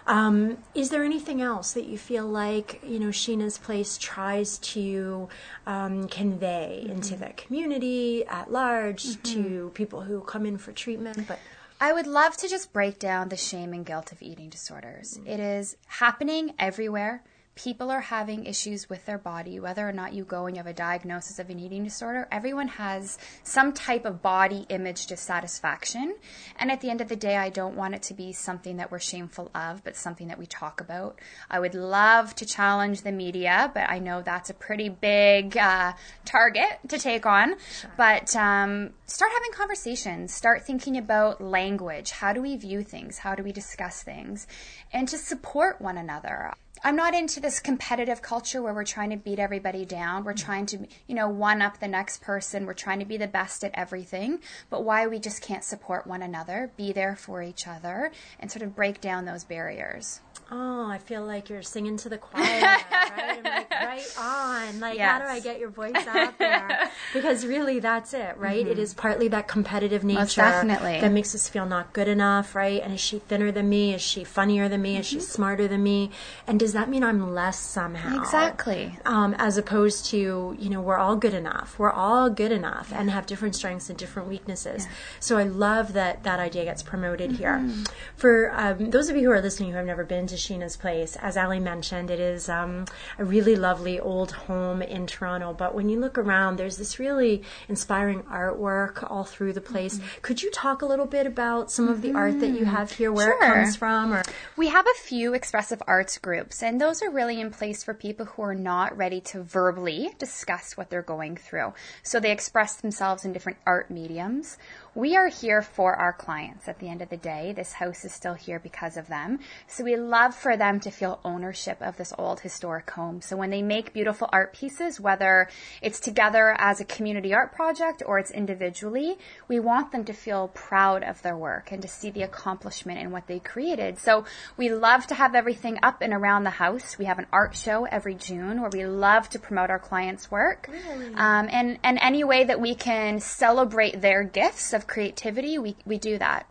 Um, 0.07 0.57
is 0.73 0.89
there 0.89 1.03
anything 1.03 1.41
else 1.41 1.73
that 1.73 1.85
you 1.85 1.97
feel 1.97 2.25
like 2.25 2.81
you 2.85 2.99
know 2.99 3.07
Sheena's 3.07 3.57
Place 3.57 3.97
tries 3.97 4.57
to 4.59 5.29
um, 5.65 6.07
convey 6.07 6.81
mm-hmm. 6.83 6.93
into 6.93 7.15
the 7.15 7.29
community 7.37 8.25
at 8.25 8.51
large 8.51 9.03
mm-hmm. 9.03 9.41
to 9.41 9.71
people 9.73 10.01
who 10.01 10.21
come 10.21 10.45
in 10.45 10.57
for 10.57 10.71
treatment? 10.71 11.27
But 11.27 11.39
I 11.79 11.91
would 11.93 12.07
love 12.07 12.37
to 12.37 12.47
just 12.47 12.71
break 12.71 12.99
down 12.99 13.29
the 13.29 13.37
shame 13.37 13.73
and 13.73 13.85
guilt 13.85 14.11
of 14.11 14.21
eating 14.21 14.49
disorders. 14.49 15.17
Mm-hmm. 15.17 15.27
It 15.27 15.39
is 15.39 15.77
happening 15.87 16.53
everywhere 16.57 17.23
people 17.55 17.89
are 17.89 18.01
having 18.01 18.45
issues 18.45 18.89
with 18.89 19.05
their 19.05 19.17
body, 19.17 19.59
whether 19.61 19.87
or 19.87 19.93
not 19.93 20.13
you 20.13 20.25
go 20.25 20.45
and 20.45 20.55
you 20.55 20.59
have 20.59 20.67
a 20.67 20.73
diagnosis 20.73 21.39
of 21.39 21.49
an 21.49 21.57
eating 21.57 21.85
disorder, 21.85 22.27
everyone 22.29 22.67
has 22.67 23.17
some 23.43 23.71
type 23.71 24.03
of 24.03 24.21
body 24.21 24.65
image 24.67 25.07
dissatisfaction. 25.07 26.15
And 26.57 26.69
at 26.69 26.81
the 26.81 26.89
end 26.89 26.99
of 26.99 27.07
the 27.07 27.15
day, 27.15 27.37
I 27.37 27.49
don't 27.49 27.77
want 27.77 27.95
it 27.95 28.03
to 28.03 28.13
be 28.13 28.33
something 28.33 28.77
that 28.77 28.91
we're 28.91 28.99
shameful 28.99 29.51
of, 29.55 29.83
but 29.85 29.95
something 29.95 30.27
that 30.27 30.37
we 30.37 30.45
talk 30.45 30.81
about. 30.81 31.19
I 31.49 31.61
would 31.61 31.75
love 31.75 32.35
to 32.35 32.45
challenge 32.45 33.01
the 33.01 33.13
media, 33.13 33.71
but 33.73 33.89
I 33.89 33.99
know 33.99 34.21
that's 34.21 34.49
a 34.49 34.53
pretty 34.53 34.89
big 34.89 35.57
uh, 35.57 35.93
target 36.25 36.79
to 36.89 36.97
take 36.97 37.25
on. 37.25 37.55
Sure. 37.79 37.91
But 37.95 38.35
um, 38.35 38.89
start 39.05 39.31
having 39.31 39.51
conversations, 39.53 40.33
start 40.33 40.65
thinking 40.65 40.97
about 40.97 41.39
language. 41.39 42.11
How 42.11 42.33
do 42.33 42.41
we 42.41 42.57
view 42.57 42.83
things? 42.83 43.17
How 43.19 43.33
do 43.33 43.43
we 43.43 43.53
discuss 43.53 44.03
things? 44.03 44.45
And 44.91 45.07
to 45.07 45.17
support 45.17 45.79
one 45.79 45.97
another. 45.97 46.53
I'm 46.85 46.95
not 46.95 47.15
into 47.15 47.39
this 47.39 47.59
competitive 47.59 48.21
culture 48.21 48.61
where 48.61 48.71
we're 48.71 48.83
trying 48.83 49.09
to 49.09 49.17
beat 49.17 49.39
everybody 49.39 49.85
down. 49.85 50.23
We're 50.23 50.35
trying 50.35 50.67
to, 50.67 50.85
you 51.07 51.15
know, 51.15 51.27
one 51.27 51.59
up 51.59 51.79
the 51.79 51.87
next 51.87 52.21
person. 52.21 52.67
We're 52.67 52.75
trying 52.75 52.99
to 52.99 53.05
be 53.05 53.17
the 53.17 53.25
best 53.27 53.63
at 53.63 53.71
everything. 53.73 54.39
But 54.69 54.83
why 54.83 55.07
we 55.07 55.17
just 55.17 55.41
can't 55.41 55.63
support 55.63 56.05
one 56.05 56.21
another, 56.21 56.69
be 56.77 56.93
there 56.93 57.15
for 57.15 57.41
each 57.41 57.67
other, 57.67 58.11
and 58.39 58.51
sort 58.51 58.61
of 58.61 58.75
break 58.75 59.01
down 59.01 59.25
those 59.25 59.43
barriers. 59.43 60.19
Oh, 60.51 60.87
I 60.87 60.99
feel 60.99 61.25
like 61.25 61.49
you're 61.49 61.63
singing 61.63 61.97
to 61.97 62.09
the 62.09 62.19
choir, 62.19 62.43
right? 62.43 63.43
Like, 63.43 63.71
right 63.71 64.15
on. 64.19 64.79
Like, 64.79 64.97
yes. 64.97 65.11
how 65.11 65.19
do 65.19 65.25
I 65.25 65.39
get 65.39 65.59
your 65.59 65.69
voice 65.69 65.95
out 66.07 66.37
there? 66.37 66.91
Because 67.13 67.45
really, 67.45 67.79
that's 67.79 68.13
it, 68.13 68.37
right? 68.37 68.63
Mm-hmm. 68.63 68.73
It 68.73 68.79
is 68.79 68.93
partly 68.93 69.27
that 69.29 69.47
competitive 69.47 70.03
nature 70.03 70.41
that 70.41 71.11
makes 71.11 71.33
us 71.33 71.49
feel 71.49 71.65
not 71.65 71.93
good 71.93 72.07
enough, 72.07 72.53
right? 72.53 72.81
And 72.83 72.93
is 72.93 73.01
she 73.01 73.19
thinner 73.19 73.51
than 73.51 73.69
me? 73.69 73.95
Is 73.95 74.03
she 74.03 74.23
funnier 74.23 74.69
than 74.69 74.83
me? 74.83 74.93
Mm-hmm. 74.93 74.99
Is 74.99 75.07
she 75.07 75.17
mm-hmm. 75.17 75.25
smarter 75.25 75.67
than 75.67 75.81
me? 75.81 76.11
And 76.45 76.59
does 76.59 76.73
that 76.73 76.89
mean 76.89 77.03
I'm 77.03 77.33
less 77.33 77.59
somehow? 77.59 78.19
Exactly. 78.19 78.99
Um, 79.05 79.33
as 79.39 79.57
opposed 79.57 80.05
to, 80.07 80.55
you 80.59 80.69
know, 80.69 80.81
we're 80.81 80.97
all 80.97 81.15
good 81.15 81.33
enough. 81.33 81.79
We're 81.79 81.91
all 81.91 82.29
good 82.29 82.51
enough 82.51 82.93
and 82.93 83.09
have 83.09 83.25
different 83.25 83.55
strengths 83.55 83.89
and 83.89 83.97
different 83.97 84.29
weaknesses. 84.29 84.85
Yeah. 84.85 84.91
So 85.19 85.37
I 85.37 85.43
love 85.43 85.93
that 85.93 86.23
that 86.23 86.39
idea 86.39 86.65
gets 86.65 86.83
promoted 86.83 87.31
mm-hmm. 87.31 87.73
here. 87.73 87.85
For 88.15 88.51
um, 88.55 88.91
those 88.91 89.09
of 89.09 89.15
you 89.15 89.23
who 89.23 89.31
are 89.31 89.41
listening 89.41 89.71
who 89.71 89.77
have 89.77 89.85
never 89.87 90.03
been 90.03 90.27
to 90.27 90.34
to 90.35 90.53
Sheena's 90.53 90.77
place. 90.77 91.15
As 91.15 91.37
Ali 91.37 91.59
mentioned, 91.59 92.11
it 92.11 92.19
is 92.19 92.49
um, 92.49 92.85
a 93.17 93.25
really 93.25 93.55
lovely 93.55 93.99
old 93.99 94.31
home 94.31 94.81
in 94.81 95.07
Toronto. 95.07 95.53
But 95.53 95.73
when 95.73 95.89
you 95.89 95.99
look 95.99 96.17
around, 96.17 96.57
there's 96.57 96.77
this 96.77 96.99
really 96.99 97.43
inspiring 97.69 98.23
artwork 98.23 99.09
all 99.09 99.23
through 99.23 99.53
the 99.53 99.61
place. 99.61 99.97
Mm-hmm. 99.97 100.21
Could 100.21 100.41
you 100.41 100.51
talk 100.51 100.81
a 100.81 100.85
little 100.85 101.05
bit 101.05 101.25
about 101.25 101.71
some 101.71 101.87
of 101.87 102.01
the 102.01 102.09
mm-hmm. 102.09 102.17
art 102.17 102.39
that 102.41 102.49
you 102.49 102.65
have 102.65 102.91
here, 102.91 103.11
where 103.11 103.37
sure. 103.39 103.51
it 103.51 103.53
comes 103.53 103.75
from? 103.75 104.13
Or 104.13 104.23
we 104.57 104.67
have 104.67 104.85
a 104.85 104.99
few 105.01 105.33
expressive 105.33 105.81
arts 105.87 106.17
groups, 106.17 106.61
and 106.61 106.79
those 106.79 107.01
are 107.01 107.09
really 107.09 107.39
in 107.39 107.51
place 107.51 107.83
for 107.83 107.93
people 107.93 108.25
who 108.25 108.41
are 108.41 108.55
not 108.55 108.95
ready 108.97 109.21
to 109.21 109.41
verbally 109.41 110.11
discuss 110.19 110.75
what 110.75 110.89
they're 110.89 111.01
going 111.01 111.37
through. 111.37 111.73
So 112.03 112.19
they 112.19 112.31
express 112.31 112.75
themselves 112.75 113.25
in 113.25 113.33
different 113.33 113.57
art 113.65 113.89
mediums 113.89 114.57
we 114.95 115.17
are 115.17 115.27
here 115.27 115.61
for 115.61 115.93
our 115.93 116.13
clients 116.13 116.69
at 116.69 116.79
the 116.79 116.87
end 116.87 117.01
of 117.01 117.09
the 117.09 117.17
day. 117.17 117.53
This 117.53 117.73
house 117.73 118.05
is 118.05 118.13
still 118.13 118.33
here 118.33 118.59
because 118.59 118.95
of 118.95 119.07
them. 119.07 119.39
So 119.67 119.83
we 119.83 119.97
love 119.97 120.33
for 120.33 120.55
them 120.55 120.79
to 120.79 120.89
feel 120.89 121.19
ownership 121.25 121.81
of 121.81 121.97
this 121.97 122.13
old 122.17 122.39
historic 122.39 122.89
home. 122.89 123.21
So 123.21 123.35
when 123.35 123.49
they 123.49 123.61
make 123.61 123.91
beautiful 123.91 124.29
art 124.31 124.53
pieces, 124.53 124.99
whether 124.99 125.49
it's 125.81 125.99
together 125.99 126.55
as 126.57 126.79
a 126.79 126.85
community 126.85 127.33
art 127.33 127.53
project 127.53 128.03
or 128.05 128.19
it's 128.19 128.31
individually, 128.31 129.17
we 129.49 129.59
want 129.59 129.91
them 129.91 130.05
to 130.05 130.13
feel 130.13 130.47
proud 130.53 131.03
of 131.03 131.21
their 131.21 131.35
work 131.35 131.73
and 131.73 131.81
to 131.81 131.89
see 131.89 132.09
the 132.09 132.23
accomplishment 132.23 132.99
in 132.99 133.11
what 133.11 133.27
they 133.27 133.39
created. 133.39 133.99
So 133.99 134.23
we 134.55 134.69
love 134.69 135.07
to 135.07 135.15
have 135.15 135.35
everything 135.35 135.77
up 135.83 136.01
and 136.01 136.13
around 136.13 136.45
the 136.45 136.51
house. 136.51 136.97
We 136.97 137.05
have 137.05 137.19
an 137.19 137.27
art 137.33 137.53
show 137.53 137.83
every 137.83 138.15
June 138.15 138.61
where 138.61 138.69
we 138.71 138.85
love 138.85 139.27
to 139.31 139.39
promote 139.39 139.69
our 139.69 139.79
clients' 139.79 140.31
work. 140.31 140.69
Really? 140.71 141.13
Um, 141.15 141.49
and, 141.51 141.79
and 141.83 141.99
any 142.01 142.23
way 142.23 142.45
that 142.45 142.61
we 142.61 142.75
can 142.75 143.19
celebrate 143.19 143.99
their 143.99 144.23
gifts 144.23 144.71
of 144.71 144.84
creativity, 144.87 145.57
we, 145.57 145.75
we 145.85 145.97
do 145.97 146.17
that 146.17 146.47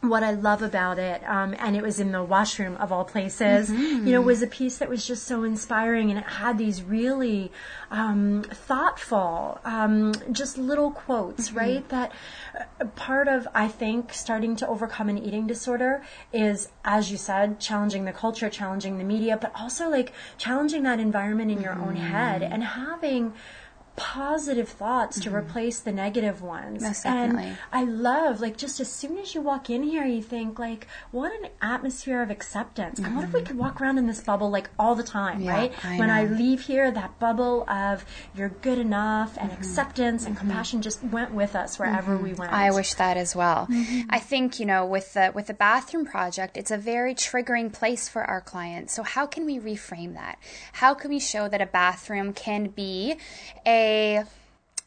what 0.00 0.22
I 0.22 0.30
love 0.32 0.62
about 0.62 0.98
it, 0.98 1.22
um, 1.28 1.54
and 1.58 1.76
it 1.76 1.82
was 1.82 2.00
in 2.00 2.10
the 2.12 2.24
washroom 2.24 2.76
of 2.76 2.90
all 2.90 3.04
places, 3.04 3.68
mm-hmm. 3.68 4.06
you 4.06 4.12
know, 4.14 4.22
was 4.22 4.40
a 4.42 4.46
piece 4.46 4.78
that 4.78 4.88
was 4.88 5.06
just 5.06 5.24
so 5.24 5.44
inspiring, 5.44 6.10
and 6.10 6.18
it 6.18 6.24
had 6.24 6.56
these 6.56 6.82
really 6.82 7.52
um, 7.90 8.42
thoughtful, 8.42 9.60
um, 9.64 10.14
just 10.32 10.56
little 10.56 10.90
quotes, 10.90 11.48
mm-hmm. 11.48 11.58
right? 11.58 11.88
That 11.90 12.12
uh, 12.58 12.86
part 12.96 13.28
of 13.28 13.46
I 13.54 13.68
think 13.68 14.14
starting 14.14 14.56
to 14.56 14.68
overcome 14.68 15.10
an 15.10 15.18
eating 15.18 15.46
disorder 15.46 16.02
is, 16.32 16.70
as 16.82 17.10
you 17.10 17.18
said, 17.18 17.60
challenging 17.60 18.06
the 18.06 18.12
culture, 18.12 18.48
challenging 18.48 18.96
the 18.96 19.04
media, 19.04 19.36
but 19.38 19.52
also 19.54 19.90
like 19.90 20.14
challenging 20.38 20.82
that 20.84 20.98
environment 20.98 21.50
in 21.50 21.60
your 21.60 21.74
mm-hmm. 21.74 21.88
own 21.88 21.96
head 21.96 22.42
and 22.42 22.64
having 22.64 23.34
positive 24.00 24.66
thoughts 24.66 25.18
mm-hmm. 25.18 25.30
to 25.30 25.36
replace 25.36 25.80
the 25.80 25.92
negative 25.92 26.40
ones. 26.40 26.82
Most 26.82 27.04
definitely. 27.04 27.44
And 27.44 27.58
I 27.70 27.84
love, 27.84 28.40
like, 28.40 28.56
just 28.56 28.80
as 28.80 28.90
soon 28.90 29.18
as 29.18 29.34
you 29.34 29.42
walk 29.42 29.68
in 29.68 29.82
here, 29.82 30.06
you 30.06 30.22
think, 30.22 30.58
like, 30.58 30.86
what 31.10 31.30
an 31.38 31.50
atmosphere 31.60 32.22
of 32.22 32.30
acceptance. 32.30 32.98
Mm-hmm. 32.98 33.04
And 33.04 33.16
what 33.16 33.24
if 33.26 33.34
we 33.34 33.40
mm-hmm. 33.40 33.48
could 33.48 33.58
walk 33.58 33.78
around 33.78 33.98
in 33.98 34.06
this 34.06 34.22
bubble, 34.22 34.48
like, 34.48 34.70
all 34.78 34.94
the 34.94 35.02
time, 35.02 35.42
yeah, 35.42 35.52
right? 35.52 35.84
I 35.84 35.98
when 35.98 36.08
know. 36.08 36.14
I 36.14 36.24
leave 36.24 36.62
here, 36.62 36.90
that 36.90 37.18
bubble 37.18 37.68
of 37.68 38.06
you're 38.34 38.48
good 38.48 38.78
enough 38.78 39.36
and 39.38 39.50
mm-hmm. 39.50 39.60
acceptance 39.60 40.24
and 40.24 40.34
mm-hmm. 40.34 40.48
compassion 40.48 40.80
just 40.80 41.04
went 41.04 41.34
with 41.34 41.54
us 41.54 41.78
wherever 41.78 42.16
we 42.16 42.30
mm-hmm. 42.30 42.40
went. 42.40 42.52
I 42.54 42.70
wish 42.70 42.94
that 42.94 43.18
as 43.18 43.36
well. 43.36 43.68
I 44.08 44.18
think, 44.18 44.58
you 44.58 44.64
know, 44.64 44.86
with 44.86 45.12
the, 45.12 45.30
with 45.34 45.46
the 45.46 45.54
bathroom 45.54 46.06
project, 46.06 46.56
it's 46.56 46.70
a 46.70 46.78
very 46.78 47.14
triggering 47.14 47.70
place 47.70 48.08
for 48.08 48.24
our 48.24 48.40
clients. 48.40 48.94
So 48.94 49.02
how 49.02 49.26
can 49.26 49.44
we 49.44 49.58
reframe 49.58 50.14
that? 50.14 50.38
How 50.72 50.94
can 50.94 51.10
we 51.10 51.20
show 51.20 51.48
that 51.48 51.60
a 51.60 51.66
bathroom 51.66 52.32
can 52.32 52.68
be 52.68 53.16
a 53.66 53.89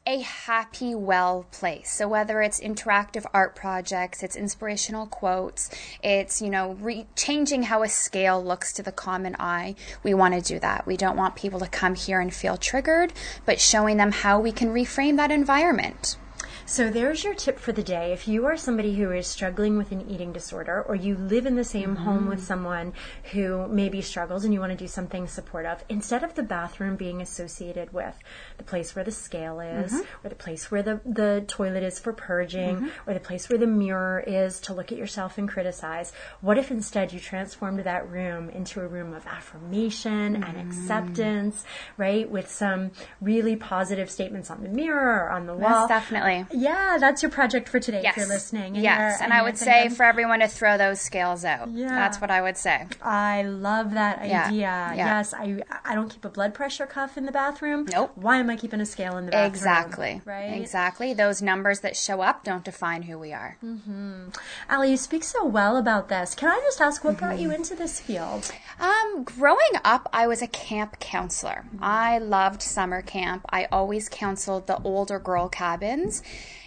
a 0.06 0.20
happy, 0.20 0.94
well 0.94 1.46
place. 1.52 1.92
So 1.92 2.08
whether 2.08 2.42
it's 2.42 2.60
interactive 2.60 3.26
art 3.34 3.56
projects, 3.56 4.22
it's 4.22 4.36
inspirational 4.36 5.08
quotes, 5.08 5.70
it's, 6.04 6.42
you 6.42 6.50
know, 6.50 6.74
re- 6.82 7.08
changing 7.16 7.63
how 7.63 7.84
a 7.84 7.89
scale 7.89 8.44
looks 8.44 8.74
to 8.74 8.84
the 8.84 8.92
common 8.92 9.36
eye, 9.39 9.76
we 10.04 10.13
want 10.13 10.34
to 10.34 10.42
do 10.42 10.60
that. 10.60 10.86
We 10.86 10.98
don't 10.98 11.16
want 11.16 11.36
people 11.36 11.60
to 11.62 11.68
come 11.68 11.96
here 11.96 12.20
and 12.20 12.34
feel 12.34 12.58
triggered, 12.58 13.13
but 13.46 13.62
showing 13.62 13.98
them 13.98 14.12
how 14.12 14.39
we 14.39 14.52
can 14.52 14.70
reframe 14.74 15.16
that 15.18 15.32
environment. 15.32 16.18
So 16.65 16.89
there's 16.89 17.23
your 17.23 17.34
tip 17.34 17.60
for 17.60 17.73
the 17.73 17.84
day. 17.84 18.13
If 18.13 18.28
you 18.28 18.45
are 18.45 18.56
somebody 18.56 18.95
who 18.95 19.12
is 19.12 19.28
struggling 19.28 19.78
with 19.78 19.91
an 19.91 20.10
eating 20.10 20.32
disorder 20.32 20.82
or 20.82 20.95
you 20.95 21.15
live 21.15 21.45
in 21.45 21.56
the 21.56 21.63
same 21.63 21.95
mm-hmm. 21.95 22.04
home 22.04 22.30
with 22.30 22.41
someone 22.41 22.93
who 23.32 23.67
maybe 23.67 24.02
struggles 24.02 24.45
and 24.45 24.54
you 24.54 24.62
want 24.62 24.71
to 24.71 24.78
do 24.78 24.88
something 24.88 25.28
supportive, 25.28 25.84
instead 25.89 26.23
of 26.23 26.36
the 26.36 26.43
bathroom 26.43 26.95
being 26.95 27.21
associated 27.21 27.91
with 27.91 28.17
the 28.58 28.63
place 28.63 28.95
where 28.95 29.04
the 29.04 29.12
scale 29.12 29.60
is 29.60 29.91
mm-hmm. 29.91 30.26
or 30.26 30.30
the 30.30 30.36
place 30.36 30.71
where 30.71 30.82
the, 30.82 31.02
the 31.06 31.43
toilet 31.47 31.84
is 31.84 31.99
for 31.99 32.13
purging 32.13 32.78
mm-hmm. 32.78 33.10
or 33.10 33.13
the 33.13 33.19
place 33.19 33.49
where 33.49 33.60
the 33.60 33.67
mirror 33.67 34.23
is 34.26 34.60
to 34.62 34.73
look 34.73 34.91
at 34.91 34.97
yourself 34.97 35.38
and 35.38 35.49
criticize, 35.49 36.13
what 36.39 36.58
if 36.58 36.71
instead 36.71 37.12
you 37.12 37.19
transformed 37.19 37.80
that 37.80 38.10
room 38.10 38.49
into 38.49 38.80
a 38.80 38.88
room 38.88 39.13
of 39.13 39.28
affirmation 39.28 40.36
and 40.36 40.45
mm-hmm. 40.45 40.69
acceptance, 40.69 41.65
right? 41.97 42.30
With 42.30 42.49
some 42.49 42.91
really 43.19 43.58
positive 43.58 44.10
statements 44.10 44.49
on 44.49 44.63
the 44.63 44.69
mirror 44.69 45.26
or 45.26 45.30
on 45.30 45.45
the 45.45 45.54
wall. 45.54 45.88
Yes, 45.88 45.89
definitely 45.89 46.53
Yeah, 46.54 46.98
that's 47.00 47.22
your 47.22 47.32
project 47.32 47.68
for 47.68 47.80
today 47.80 48.02
Yes. 48.04 48.12
if 48.13 48.18
you're 48.18 48.28
listening. 48.28 48.76
yes, 48.76 49.18
you're- 49.20 49.24
and, 49.26 49.34
I 49.34 49.42
would 49.42 49.58
say 49.58 49.89
for 49.89 50.04
everyone 50.04 50.39
to 50.39 50.48
throw 50.48 50.78
those 50.78 51.02
scales 51.02 51.44
out. 51.44 51.70
Yeah. 51.72 51.89
That's 51.89 52.22
what 52.22 52.30
I 52.32 52.42
would 52.42 52.58
say. 52.58 52.86
I 53.02 53.42
love 53.44 53.94
that 53.96 54.26
Yeah, 54.28 54.46
idea. 54.48 54.60
yeah. 54.60 54.94
Yes, 54.94 55.34
I 55.34 55.62
I 55.84 55.96
don't 55.96 56.10
keep 56.10 56.24
a 56.26 56.30
blood 56.30 56.54
pressure 56.54 56.86
cuff 56.86 57.18
in 57.18 57.26
the 57.26 57.32
bathroom. 57.32 57.86
Nope. 57.92 58.12
Why 58.16 58.38
am 58.38 58.50
I 58.50 58.56
keeping 58.56 58.80
a 58.82 58.86
scale 58.86 59.18
in 59.18 59.26
the 59.26 59.32
bathroom? 59.32 59.48
Exactly. 59.54 60.22
Right. 60.26 60.54
Exactly. 60.54 61.13
Those 61.13 61.42
numbers 61.42 61.80
that 61.82 61.96
show 61.98 62.22
up 62.22 62.44
don't 62.44 62.63
define 62.63 63.04
who 63.04 63.18
we 63.18 63.34
are. 63.34 63.58
Hmm. 63.62 64.30
Ali, 64.70 64.92
you 64.92 64.98
speak 64.98 65.24
so 65.24 65.44
well 65.46 65.76
about 65.78 66.08
this. 66.10 66.36
Can 66.36 66.50
I 66.50 66.60
just 66.63 66.80
ask 66.80 67.04
what 67.04 67.18
brought 67.18 67.39
you 67.39 67.48
Mm-hmm. 67.50 67.56
into 67.56 67.76
this 67.76 68.00
field? 68.00 68.52
Um, 68.80 69.24
growing 69.24 69.74
up, 69.84 70.08
I 70.13 70.28
was 70.28 70.42
a 70.42 70.48
camp 70.48 71.00
counselor. 71.00 71.66
I 71.82 72.18
loved 72.20 72.62
summer 72.62 73.02
camp. 73.02 73.46
I 73.50 73.66
always 73.72 74.08
counseled 74.10 74.68
the 74.68 74.78
older 74.84 75.20
girl 75.20 75.50
cabins. 75.50 76.22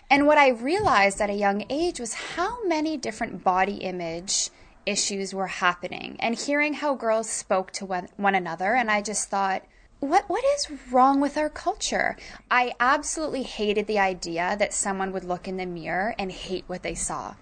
And 0.08 0.26
what 0.26 0.38
I 0.38 0.48
realized 0.50 1.20
at 1.20 1.30
a 1.30 1.34
young 1.34 1.64
age 1.68 1.98
was 1.98 2.14
how 2.14 2.64
many 2.64 2.96
different 2.96 3.42
body 3.42 3.76
image 3.76 4.50
issues 4.86 5.34
were 5.34 5.48
happening 5.48 6.16
and 6.20 6.36
hearing 6.36 6.74
how 6.74 6.94
girls 6.94 7.28
spoke 7.28 7.72
to 7.72 7.84
one, 7.84 8.08
another. 8.16 8.74
And 8.74 8.88
I 8.88 9.02
just 9.02 9.28
thought, 9.28 9.64
what 9.98 10.28
what 10.28 10.44
is 10.44 10.92
wrong 10.92 11.20
with 11.20 11.36
our 11.36 11.48
culture? 11.48 12.16
I 12.50 12.74
absolutely 12.78 13.42
hated 13.42 13.86
the 13.86 13.98
idea 13.98 14.54
that 14.58 14.74
someone 14.74 15.10
would 15.12 15.24
look 15.24 15.48
in 15.48 15.56
the 15.56 15.66
mirror 15.66 16.14
and 16.18 16.30
hate 16.30 16.64
what 16.66 16.82
they 16.82 16.94
saw. 16.94 17.34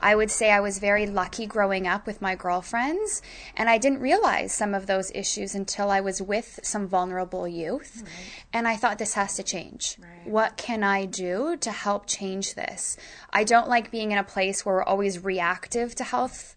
I 0.00 0.14
would 0.14 0.30
say 0.30 0.50
I 0.50 0.60
was 0.60 0.78
very 0.78 1.06
lucky 1.06 1.46
growing 1.46 1.86
up 1.86 2.06
with 2.06 2.22
my 2.22 2.34
girlfriends, 2.34 3.22
and 3.56 3.68
I 3.68 3.78
didn't 3.78 4.00
realize 4.00 4.52
some 4.52 4.74
of 4.74 4.86
those 4.86 5.10
issues 5.14 5.54
until 5.54 5.90
I 5.90 6.00
was 6.00 6.20
with 6.20 6.60
some 6.62 6.86
vulnerable 6.86 7.48
youth. 7.48 8.04
And 8.52 8.68
I 8.68 8.76
thought 8.76 8.98
this 8.98 9.14
has 9.14 9.36
to 9.36 9.42
change. 9.42 9.96
What 10.24 10.56
can 10.56 10.82
I 10.82 11.06
do 11.06 11.56
to 11.58 11.70
help 11.70 12.06
change 12.06 12.54
this? 12.54 12.96
I 13.32 13.44
don't 13.44 13.68
like 13.68 13.90
being 13.90 14.12
in 14.12 14.18
a 14.18 14.24
place 14.24 14.64
where 14.64 14.76
we're 14.76 14.82
always 14.84 15.22
reactive 15.22 15.94
to 15.96 16.04
health 16.04 16.56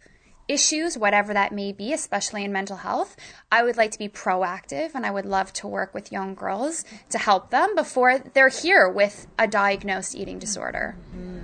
issues, 0.49 0.97
whatever 0.97 1.33
that 1.33 1.53
may 1.53 1.71
be, 1.71 1.93
especially 1.93 2.43
in 2.43 2.51
mental 2.51 2.77
health. 2.77 3.15
I 3.51 3.63
would 3.63 3.77
like 3.77 3.91
to 3.91 3.99
be 3.99 4.09
proactive 4.09 4.95
and 4.95 5.05
I 5.05 5.11
would 5.11 5.25
love 5.25 5.53
to 5.53 5.67
work 5.67 5.93
with 5.93 6.11
young 6.11 6.33
girls 6.33 6.83
to 7.11 7.19
help 7.19 7.51
them 7.51 7.75
before 7.75 8.17
they're 8.17 8.49
here 8.49 8.89
with 8.89 9.27
a 9.37 9.47
diagnosed 9.47 10.15
eating 10.15 10.39
disorder. 10.39 10.95
Mm-hmm. 11.15 11.39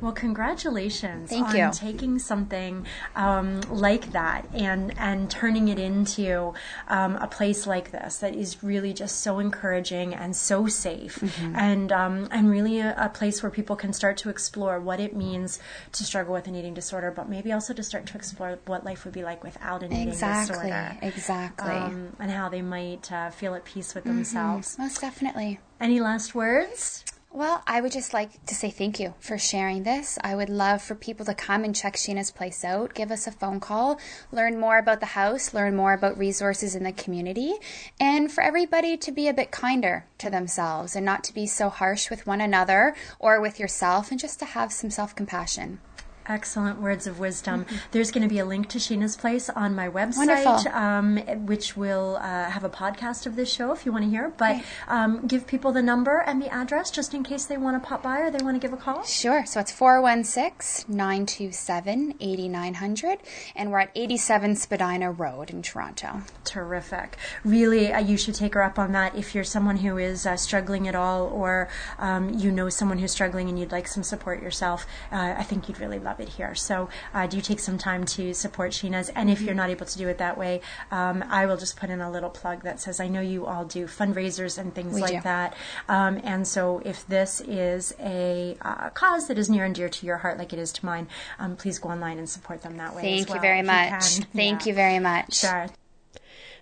Well, 0.00 0.12
congratulations 0.12 1.30
Thank 1.30 1.48
on 1.48 1.56
you. 1.56 1.70
taking 1.72 2.18
something 2.18 2.86
um, 3.16 3.60
like 3.70 4.12
that 4.12 4.46
and 4.54 4.94
and 4.98 5.30
turning 5.30 5.68
it 5.68 5.78
into 5.78 6.54
um, 6.88 7.16
a 7.16 7.26
place 7.26 7.66
like 7.66 7.90
this 7.90 8.18
that 8.18 8.34
is 8.34 8.62
really 8.62 8.92
just 8.92 9.20
so 9.20 9.38
encouraging 9.38 10.14
and 10.14 10.34
so 10.34 10.66
safe, 10.66 11.18
Mm-hmm. 11.20 11.56
and 11.56 11.92
um, 11.92 12.28
and 12.30 12.50
really 12.50 12.80
a, 12.80 12.94
a 12.96 13.08
place 13.08 13.42
where 13.42 13.50
people 13.50 13.76
can 13.76 13.92
start 13.92 14.16
to 14.18 14.28
explore 14.30 14.80
what 14.80 15.00
it 15.00 15.14
means 15.14 15.58
to 15.92 16.04
struggle 16.04 16.32
with 16.32 16.46
an 16.46 16.54
eating 16.54 16.74
disorder, 16.74 17.10
but 17.10 17.28
maybe 17.28 17.52
also 17.52 17.74
to 17.74 17.82
start 17.82 18.06
to 18.06 18.16
explore 18.16 18.58
what 18.66 18.84
life 18.84 19.04
would 19.04 19.14
be 19.14 19.22
like 19.22 19.42
without 19.44 19.82
an 19.82 19.92
eating 19.92 20.08
Exactly. 20.08 20.54
disorder. 20.70 20.96
Exactly. 21.02 21.70
Um, 21.70 22.16
and 22.18 22.30
how 22.30 22.48
they 22.48 22.62
might 22.62 23.10
uh, 23.12 23.30
feel 23.30 23.54
at 23.54 23.64
peace 23.64 23.88
Mm-hmm. 23.90 23.98
with 23.98 24.04
themselves. 24.04 24.78
Most 24.78 25.00
definitely. 25.00 25.58
Any 25.80 26.00
last 26.00 26.34
words? 26.34 27.04
Well, 27.32 27.62
I 27.64 27.80
would 27.80 27.92
just 27.92 28.12
like 28.12 28.44
to 28.46 28.56
say 28.56 28.70
thank 28.70 28.98
you 28.98 29.14
for 29.20 29.38
sharing 29.38 29.84
this. 29.84 30.18
I 30.20 30.34
would 30.34 30.48
love 30.48 30.82
for 30.82 30.96
people 30.96 31.24
to 31.26 31.34
come 31.34 31.62
and 31.62 31.76
check 31.76 31.94
Sheena's 31.94 32.32
place 32.32 32.64
out, 32.64 32.92
give 32.92 33.12
us 33.12 33.28
a 33.28 33.30
phone 33.30 33.60
call, 33.60 34.00
learn 34.32 34.58
more 34.58 34.78
about 34.78 34.98
the 34.98 35.06
house, 35.06 35.54
learn 35.54 35.76
more 35.76 35.92
about 35.92 36.18
resources 36.18 36.74
in 36.74 36.82
the 36.82 36.90
community, 36.90 37.54
and 38.00 38.32
for 38.32 38.42
everybody 38.42 38.96
to 38.96 39.12
be 39.12 39.28
a 39.28 39.32
bit 39.32 39.52
kinder 39.52 40.06
to 40.18 40.28
themselves 40.28 40.96
and 40.96 41.06
not 41.06 41.22
to 41.22 41.32
be 41.32 41.46
so 41.46 41.68
harsh 41.68 42.10
with 42.10 42.26
one 42.26 42.40
another 42.40 42.96
or 43.20 43.40
with 43.40 43.60
yourself 43.60 44.10
and 44.10 44.18
just 44.18 44.40
to 44.40 44.44
have 44.44 44.72
some 44.72 44.90
self 44.90 45.14
compassion. 45.14 45.78
Excellent 46.26 46.80
words 46.80 47.06
of 47.06 47.18
wisdom. 47.18 47.66
There's 47.90 48.10
going 48.10 48.22
to 48.22 48.28
be 48.28 48.38
a 48.38 48.44
link 48.44 48.68
to 48.70 48.78
Sheena's 48.78 49.16
Place 49.16 49.50
on 49.50 49.74
my 49.74 49.88
website, 49.88 50.72
um, 50.74 51.16
which 51.46 51.76
will 51.76 52.16
uh, 52.16 52.50
have 52.50 52.64
a 52.64 52.68
podcast 52.68 53.26
of 53.26 53.36
this 53.36 53.52
show 53.52 53.72
if 53.72 53.84
you 53.84 53.92
want 53.92 54.04
to 54.04 54.10
hear. 54.10 54.32
But 54.36 54.62
um, 54.88 55.26
give 55.26 55.46
people 55.46 55.72
the 55.72 55.82
number 55.82 56.18
and 56.18 56.40
the 56.40 56.52
address 56.52 56.90
just 56.90 57.14
in 57.14 57.22
case 57.22 57.46
they 57.46 57.56
want 57.56 57.82
to 57.82 57.88
pop 57.88 58.02
by 58.02 58.20
or 58.20 58.30
they 58.30 58.44
want 58.44 58.60
to 58.60 58.66
give 58.66 58.72
a 58.72 58.80
call. 58.80 59.02
Sure. 59.04 59.44
So 59.46 59.60
it's 59.60 59.72
416 59.72 60.94
927 60.94 62.14
8900, 62.20 63.18
and 63.56 63.70
we're 63.70 63.80
at 63.80 63.90
87 63.94 64.56
Spadina 64.56 65.10
Road 65.10 65.50
in 65.50 65.62
Toronto. 65.62 66.22
Terrific. 66.44 67.16
Really, 67.44 67.92
uh, 67.92 68.00
you 68.00 68.16
should 68.16 68.34
take 68.34 68.54
her 68.54 68.62
up 68.62 68.78
on 68.78 68.92
that 68.92 69.14
if 69.14 69.34
you're 69.34 69.44
someone 69.44 69.78
who 69.78 69.98
is 69.98 70.26
uh, 70.26 70.36
struggling 70.36 70.88
at 70.88 70.94
all 70.94 71.26
or 71.26 71.68
um, 71.98 72.30
you 72.30 72.50
know 72.50 72.68
someone 72.68 72.98
who's 72.98 73.12
struggling 73.12 73.48
and 73.48 73.58
you'd 73.58 73.72
like 73.72 73.88
some 73.88 74.02
support 74.02 74.42
yourself. 74.42 74.86
Uh, 75.12 75.34
I 75.38 75.42
think 75.42 75.68
you'd 75.68 75.80
really 75.80 75.98
love 75.98 76.09
it 76.18 76.30
here. 76.30 76.54
So 76.56 76.88
uh, 77.14 77.26
do 77.28 77.40
take 77.40 77.60
some 77.60 77.78
time 77.78 78.04
to 78.06 78.34
support 78.34 78.72
Sheena's. 78.72 79.10
And 79.10 79.30
if 79.30 79.40
you're 79.42 79.54
not 79.54 79.70
able 79.70 79.86
to 79.86 79.98
do 79.98 80.08
it 80.08 80.18
that 80.18 80.36
way, 80.36 80.62
um, 80.90 81.22
I 81.28 81.46
will 81.46 81.56
just 81.58 81.76
put 81.76 81.90
in 81.90 82.00
a 82.00 82.10
little 82.10 82.30
plug 82.30 82.62
that 82.64 82.80
says 82.80 82.98
I 82.98 83.06
know 83.08 83.20
you 83.20 83.46
all 83.46 83.64
do 83.64 83.86
fundraisers 83.86 84.58
and 84.58 84.74
things 84.74 84.94
We 84.94 85.02
like 85.02 85.12
do. 85.12 85.20
that. 85.20 85.54
Um, 85.88 86.20
and 86.24 86.48
so 86.48 86.80
if 86.84 87.06
this 87.06 87.40
is 87.42 87.94
a 88.00 88.56
uh, 88.62 88.88
cause 88.90 89.28
that 89.28 89.38
is 89.38 89.50
near 89.50 89.64
and 89.66 89.74
dear 89.74 89.88
to 89.90 90.06
your 90.06 90.16
heart, 90.16 90.38
like 90.38 90.52
it 90.52 90.58
is 90.58 90.72
to 90.72 90.86
mine, 90.86 91.06
um, 91.38 91.54
please 91.56 91.78
go 91.78 91.90
online 91.90 92.18
and 92.18 92.28
support 92.28 92.62
them 92.62 92.78
that 92.78 92.94
way. 92.96 93.02
Thank 93.02 93.28
as 93.28 93.34
you 93.34 93.40
very 93.40 93.62
much. 93.62 94.16
can. 94.16 94.26
Thank 94.34 94.64
Yeah. 94.64 94.68
you 94.70 94.74
very 94.74 94.98
much. 94.98 95.34
Sure. 95.34 95.66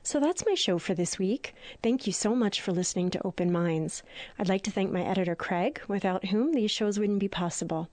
So 0.03 0.21
that's 0.21 0.47
my 0.47 0.55
show 0.55 0.79
for 0.79 0.95
this 0.95 1.19
week. 1.19 1.55
Thank 1.83 2.07
you 2.07 2.13
so 2.13 2.35
much 2.35 2.61
for 2.61 2.73
listening 2.73 3.11
to 3.11 3.27
Open 3.27 3.53
Minds. 3.53 4.03
I'd 4.39 4.49
like 4.49 4.63
to 4.63 4.71
thank 4.71 4.91
my 4.91 5.03
editor, 5.03 5.35
Craig, 5.35 5.81
without 5.89 6.27
whom 6.27 6.53
these 6.53 6.71
shows 6.71 6.99
wouldn't 6.99 7.19
be 7.19 7.29
possible. 7.29 7.89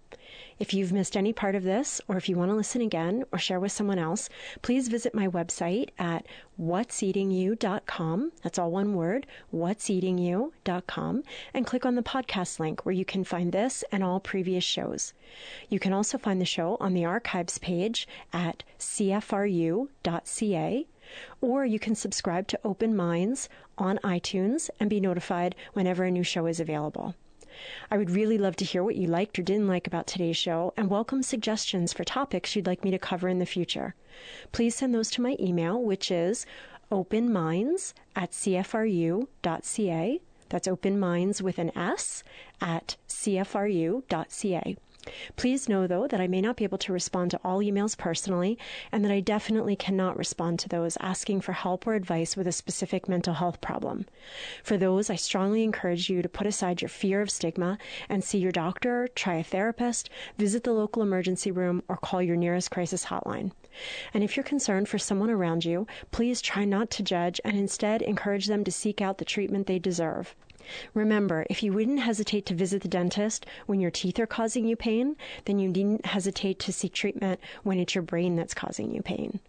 If 0.57 0.73
you've 0.73 0.93
missed 0.93 1.17
any 1.17 1.33
part 1.33 1.55
of 1.55 1.63
this, 1.63 1.99
or 2.07 2.17
if 2.17 2.29
you 2.29 2.37
want 2.37 2.49
to 2.49 2.55
listen 2.55 2.81
again 2.81 3.25
or 3.31 3.39
share 3.39 3.59
with 3.59 3.71
someone 3.71 3.99
else, 3.99 4.29
please 4.61 4.87
visit 4.87 5.13
my 5.13 5.27
website 5.27 5.89
at 5.99 6.25
what'seatingyou.com. 6.59 8.31
That's 8.41 8.57
all 8.57 8.71
one 8.71 8.95
word, 8.95 9.27
what'seatingyou.com, 9.53 11.23
and 11.53 11.67
click 11.67 11.85
on 11.85 11.95
the 11.95 12.01
podcast 12.03 12.59
link 12.59 12.85
where 12.85 12.93
you 12.93 13.05
can 13.05 13.23
find 13.23 13.51
this 13.51 13.83
and 13.91 14.03
all 14.03 14.19
previous 14.19 14.63
shows. 14.63 15.13
You 15.69 15.79
can 15.79 15.93
also 15.93 16.17
find 16.17 16.39
the 16.39 16.45
show 16.45 16.77
on 16.79 16.93
the 16.93 17.05
archives 17.05 17.57
page 17.57 18.07
at 18.31 18.63
cfru.ca 18.79 19.87
or 21.41 21.65
you 21.65 21.79
can 21.79 21.95
subscribe 21.95 22.47
to 22.47 22.59
Open 22.63 22.95
Minds 22.95 23.49
on 23.77 23.97
iTunes 23.99 24.69
and 24.79 24.89
be 24.89 24.99
notified 24.99 25.55
whenever 25.73 26.03
a 26.03 26.11
new 26.11 26.23
show 26.23 26.45
is 26.45 26.59
available. 26.59 27.15
I 27.89 27.97
would 27.97 28.09
really 28.11 28.37
love 28.37 28.55
to 28.57 28.65
hear 28.65 28.83
what 28.83 28.95
you 28.95 29.07
liked 29.07 29.39
or 29.39 29.41
didn't 29.41 29.67
like 29.67 29.87
about 29.87 30.07
today's 30.07 30.37
show 30.37 30.73
and 30.75 30.89
welcome 30.89 31.23
suggestions 31.23 31.93
for 31.93 32.03
topics 32.03 32.55
you'd 32.55 32.67
like 32.67 32.83
me 32.83 32.91
to 32.91 32.99
cover 32.99 33.29
in 33.29 33.39
the 33.39 33.45
future. 33.45 33.95
Please 34.51 34.75
send 34.75 34.93
those 34.93 35.09
to 35.11 35.21
my 35.21 35.37
email, 35.39 35.81
which 35.81 36.11
is 36.11 36.45
openminds 36.91 37.93
at 38.15 38.31
cfru.ca. 38.31 39.27
That's 40.49 40.67
open 40.67 40.99
minds 40.99 41.41
with 41.41 41.57
an 41.57 41.75
S 41.77 42.23
at 42.61 42.97
cfru.ca. 43.07 44.77
Please 45.35 45.69
know, 45.69 45.87
though, 45.87 46.07
that 46.07 46.21
I 46.21 46.27
may 46.27 46.41
not 46.41 46.55
be 46.55 46.63
able 46.63 46.77
to 46.79 46.93
respond 46.93 47.31
to 47.31 47.39
all 47.43 47.59
emails 47.59 47.97
personally, 47.97 48.57
and 48.91 49.03
that 49.03 49.11
I 49.11 49.19
definitely 49.19 49.75
cannot 49.75 50.17
respond 50.17 50.59
to 50.59 50.69
those 50.69 50.97
asking 50.99 51.41
for 51.41 51.53
help 51.53 51.85
or 51.85 51.93
advice 51.93 52.35
with 52.35 52.47
a 52.47 52.51
specific 52.51 53.07
mental 53.07 53.35
health 53.35 53.61
problem. 53.61 54.05
For 54.63 54.77
those, 54.77 55.09
I 55.09 55.15
strongly 55.15 55.63
encourage 55.63 56.09
you 56.09 56.21
to 56.21 56.29
put 56.29 56.47
aside 56.47 56.81
your 56.81 56.89
fear 56.89 57.21
of 57.21 57.29
stigma 57.29 57.77
and 58.09 58.23
see 58.23 58.37
your 58.37 58.51
doctor, 58.51 59.07
try 59.15 59.35
a 59.35 59.43
therapist, 59.43 60.09
visit 60.37 60.63
the 60.63 60.73
local 60.73 61.01
emergency 61.01 61.51
room, 61.51 61.83
or 61.87 61.97
call 61.97 62.21
your 62.21 62.35
nearest 62.35 62.71
crisis 62.71 63.05
hotline. 63.05 63.51
And 64.13 64.23
if 64.23 64.35
you're 64.35 64.43
concerned 64.43 64.87
for 64.87 64.97
someone 64.97 65.29
around 65.29 65.65
you, 65.65 65.85
please 66.11 66.41
try 66.41 66.65
not 66.65 66.89
to 66.91 67.03
judge 67.03 67.41
and 67.43 67.57
instead 67.57 68.01
encourage 68.01 68.47
them 68.47 68.63
to 68.63 68.71
seek 68.71 69.01
out 69.01 69.17
the 69.17 69.25
treatment 69.25 69.67
they 69.67 69.79
deserve. 69.79 70.35
Remember, 70.93 71.45
if 71.49 71.63
you 71.63 71.73
wouldn't 71.73 71.99
hesitate 71.99 72.45
to 72.47 72.53
visit 72.53 72.81
the 72.81 72.87
dentist 72.87 73.45
when 73.65 73.79
your 73.79 73.91
teeth 73.91 74.19
are 74.19 74.27
causing 74.27 74.67
you 74.67 74.75
pain, 74.75 75.15
then 75.45 75.59
you 75.59 75.69
needn't 75.69 76.05
hesitate 76.05 76.59
to 76.59 76.73
seek 76.73 76.93
treatment 76.93 77.39
when 77.63 77.79
it's 77.79 77.95
your 77.95 78.01
brain 78.01 78.35
that's 78.35 78.53
causing 78.53 78.93
you 78.93 79.01
pain. 79.01 79.39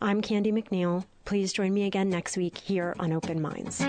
I'm 0.00 0.20
Candy 0.20 0.52
McNeil. 0.52 1.04
Please 1.24 1.52
join 1.52 1.72
me 1.72 1.84
again 1.84 2.10
next 2.10 2.36
week 2.36 2.58
here 2.58 2.94
on 2.98 3.12
Open 3.12 3.40
Minds. 3.40 3.84